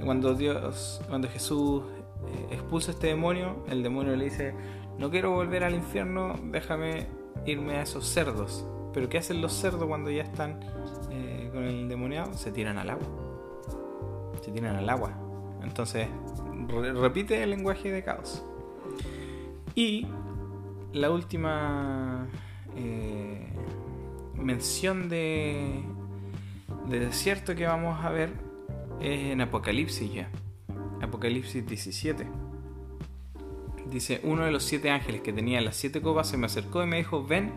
cuando 0.03 0.35
Dios, 0.35 1.01
cuando 1.07 1.27
Jesús 1.27 1.83
eh, 2.27 2.55
expulsa 2.55 2.91
a 2.91 2.93
este 2.93 3.07
demonio, 3.07 3.63
el 3.69 3.83
demonio 3.83 4.15
le 4.15 4.25
dice, 4.25 4.53
no 4.97 5.09
quiero 5.09 5.31
volver 5.31 5.63
al 5.63 5.75
infierno, 5.75 6.35
déjame 6.45 7.07
irme 7.45 7.77
a 7.77 7.81
esos 7.83 8.07
cerdos. 8.07 8.65
Pero 8.93 9.09
¿qué 9.09 9.17
hacen 9.17 9.41
los 9.41 9.53
cerdos 9.53 9.85
cuando 9.85 10.09
ya 10.09 10.23
están 10.23 10.59
eh, 11.11 11.49
con 11.53 11.63
el 11.63 11.81
endemoniado? 11.81 12.33
Se 12.33 12.51
tiran 12.51 12.77
al 12.77 12.89
agua. 12.89 13.07
Se 14.41 14.51
tiran 14.51 14.75
al 14.75 14.89
agua. 14.89 15.11
Entonces, 15.63 16.07
repite 16.95 17.43
el 17.43 17.51
lenguaje 17.51 17.91
de 17.91 18.03
caos. 18.03 18.43
Y 19.75 20.07
la 20.93 21.11
última 21.11 22.27
eh, 22.75 23.47
mención 24.35 25.09
de, 25.09 25.83
de 26.87 26.99
desierto 26.99 27.55
que 27.55 27.67
vamos 27.67 28.03
a 28.03 28.09
ver 28.09 28.46
es 29.01 29.31
en 29.31 29.41
Apocalipsis 29.41 30.13
ya. 30.13 30.29
Apocalipsis 31.01 31.65
17. 31.65 32.25
Dice, 33.89 34.19
uno 34.23 34.45
de 34.45 34.51
los 34.51 34.63
siete 34.63 34.89
ángeles 34.89 35.21
que 35.21 35.31
tenía 35.31 35.61
las 35.61 35.77
siete 35.77 36.01
copas 36.01 36.27
se 36.27 36.37
me 36.37 36.47
acercó 36.47 36.83
y 36.83 36.87
me 36.87 36.97
dijo, 36.97 37.25
ven 37.25 37.53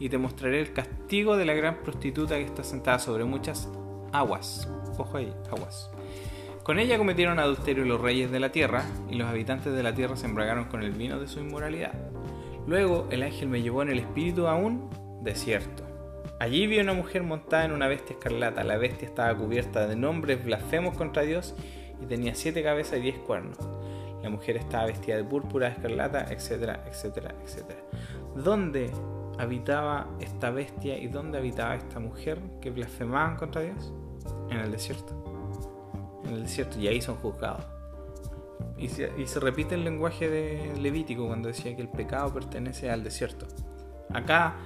y 0.00 0.08
te 0.08 0.18
mostraré 0.18 0.60
el 0.60 0.72
castigo 0.72 1.36
de 1.36 1.44
la 1.44 1.54
gran 1.54 1.82
prostituta 1.82 2.36
que 2.36 2.44
está 2.44 2.64
sentada 2.64 2.98
sobre 2.98 3.24
muchas 3.24 3.68
aguas. 4.12 4.68
Ojo 4.96 5.16
ahí, 5.16 5.32
aguas. 5.50 5.90
Con 6.62 6.78
ella 6.78 6.98
cometieron 6.98 7.38
adulterio 7.38 7.84
los 7.84 8.00
reyes 8.00 8.30
de 8.30 8.40
la 8.40 8.52
tierra, 8.52 8.84
y 9.08 9.14
los 9.14 9.28
habitantes 9.28 9.72
de 9.72 9.82
la 9.82 9.94
tierra 9.94 10.16
se 10.16 10.26
embragaron 10.26 10.66
con 10.66 10.82
el 10.82 10.92
vino 10.92 11.18
de 11.18 11.26
su 11.26 11.40
inmoralidad. 11.40 11.94
Luego 12.66 13.08
el 13.10 13.22
ángel 13.22 13.48
me 13.48 13.62
llevó 13.62 13.82
en 13.82 13.88
el 13.88 14.00
espíritu 14.00 14.46
a 14.46 14.54
un 14.54 14.90
desierto. 15.22 15.87
Allí 16.40 16.68
vi 16.68 16.78
una 16.78 16.92
mujer 16.92 17.24
montada 17.24 17.64
en 17.64 17.72
una 17.72 17.88
bestia 17.88 18.14
escarlata. 18.14 18.62
La 18.62 18.76
bestia 18.76 19.08
estaba 19.08 19.36
cubierta 19.36 19.88
de 19.88 19.96
nombres 19.96 20.44
blasfemos 20.44 20.96
contra 20.96 21.22
Dios 21.22 21.54
y 22.00 22.06
tenía 22.06 22.34
siete 22.34 22.62
cabezas 22.62 22.98
y 22.98 23.02
diez 23.02 23.18
cuernos. 23.18 23.58
La 24.22 24.30
mujer 24.30 24.56
estaba 24.56 24.86
vestida 24.86 25.16
de 25.16 25.24
púrpura, 25.24 25.68
escarlata, 25.68 26.26
etcétera, 26.32 26.84
etcétera, 26.86 27.34
etcétera. 27.44 27.80
¿Dónde 28.36 28.90
habitaba 29.38 30.08
esta 30.20 30.50
bestia 30.50 30.98
y 30.98 31.08
dónde 31.08 31.38
habitaba 31.38 31.74
esta 31.74 31.98
mujer 31.98 32.40
que 32.60 32.70
blasfemaban 32.70 33.36
contra 33.36 33.62
Dios? 33.62 33.92
En 34.50 34.58
el 34.58 34.70
desierto. 34.70 36.22
En 36.24 36.34
el 36.34 36.42
desierto, 36.42 36.78
y 36.78 36.88
ahí 36.88 37.00
son 37.00 37.16
juzgados. 37.16 37.64
Y 38.76 38.88
se, 38.88 39.10
y 39.18 39.26
se 39.26 39.40
repite 39.40 39.74
el 39.74 39.84
lenguaje 39.84 40.28
de 40.28 40.72
Levítico 40.80 41.26
cuando 41.26 41.48
decía 41.48 41.74
que 41.74 41.82
el 41.82 41.88
pecado 41.88 42.32
pertenece 42.32 42.90
al 42.90 43.02
desierto. 43.02 43.46
Acá, 44.12 44.56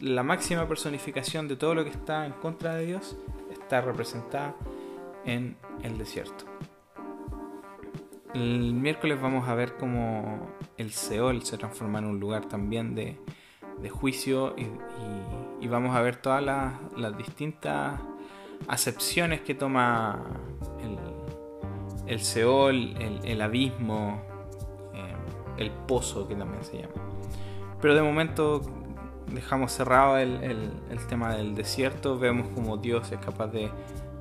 la 0.00 0.22
máxima 0.22 0.66
personificación 0.66 1.48
de 1.48 1.56
todo 1.56 1.74
lo 1.74 1.84
que 1.84 1.90
está 1.90 2.26
en 2.26 2.32
contra 2.32 2.74
de 2.74 2.86
Dios 2.86 3.16
está 3.52 3.80
representada 3.80 4.54
en 5.24 5.56
el 5.82 5.98
desierto. 5.98 6.44
El 8.34 8.74
miércoles 8.74 9.20
vamos 9.20 9.48
a 9.48 9.54
ver 9.54 9.76
cómo 9.76 10.48
el 10.76 10.90
Seol 10.90 11.42
se 11.44 11.56
transforma 11.56 12.00
en 12.00 12.06
un 12.06 12.20
lugar 12.20 12.46
también 12.46 12.94
de, 12.94 13.16
de 13.80 13.90
juicio 13.90 14.54
y, 14.56 15.68
vamos 15.68 15.96
a 15.96 16.02
ver 16.02 16.16
todas 16.16 16.42
las, 16.42 17.16
distintas 17.16 17.98
acepciones 18.68 19.40
que 19.40 19.54
toma 19.54 20.22
el, 22.06 22.20
Seol, 22.20 22.96
el, 22.98 23.20
el 23.24 23.40
abismo, 23.40 24.20
eh, 24.92 25.14
el 25.56 25.70
pozo 25.70 26.28
que 26.28 26.34
también 26.34 26.62
se 26.64 26.82
llama. 26.82 26.94
Pero 27.80 27.94
de 27.94 28.02
momento 28.02 28.60
dejamos 29.32 29.72
cerrado 29.72 30.18
el, 30.18 30.42
el- 30.42 31.06
tema 31.08 31.34
del 31.34 31.54
desierto, 31.54 32.18
vemos 32.18 32.48
como 32.48 32.76
Dios 32.78 33.12
es 33.12 33.18
capaz 33.18 33.48
de 33.48 33.70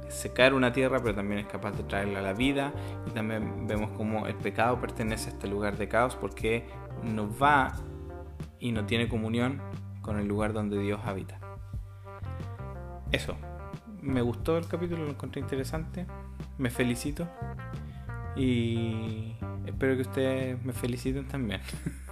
secar 0.10 0.54
una 0.54 0.72
tierra, 0.74 1.00
pero 1.02 1.16
también 1.16 1.40
es 1.40 1.48
capaz 1.48 1.72
de 1.72 1.84
traerla 1.84 2.20
a 2.20 2.22
la 2.22 2.34
vida. 2.34 2.74
Y 3.08 3.12
también 3.12 3.68
vemos 3.68 3.90
como 3.92 4.28
el 4.28 4.36
pecado 4.36 4.80
pertenece 4.80 5.30
a 5.30 5.34
este 5.34 5.48
lugar 5.48 5.78
de 5.78 5.88
caos 5.88 6.16
porque 6.16 6.66
no 7.04 7.30
va 7.38 7.74
y 8.60 8.72
no 8.72 8.86
tiene 8.86 9.08
comunión 9.08 9.62
con 10.02 10.20
el 10.20 10.28
lugar 10.28 10.54
donde 10.54 10.78
Dios 10.80 11.00
habita. 11.06 11.40
Eso. 13.12 13.36
Me 14.02 14.22
gustó 14.22 14.58
el 14.58 14.68
capítulo, 14.68 15.06
lo 15.06 15.12
encontré 15.12 15.40
interesante. 15.42 16.06
Me 16.58 16.70
felicito. 16.70 17.28
Y 18.36 19.36
espero 19.66 19.96
que 19.96 20.02
ustedes 20.02 20.64
me 20.66 20.74
feliciten 20.74 21.28
también. 21.28 21.62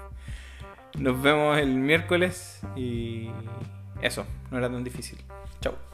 Nos 0.98 1.22
vemos 1.22 1.58
el 1.58 1.76
miércoles 1.76 2.62
y 2.76 3.30
eso, 4.02 4.26
no 4.50 4.58
era 4.58 4.70
tan 4.70 4.84
difícil. 4.84 5.18
Chao. 5.62 5.91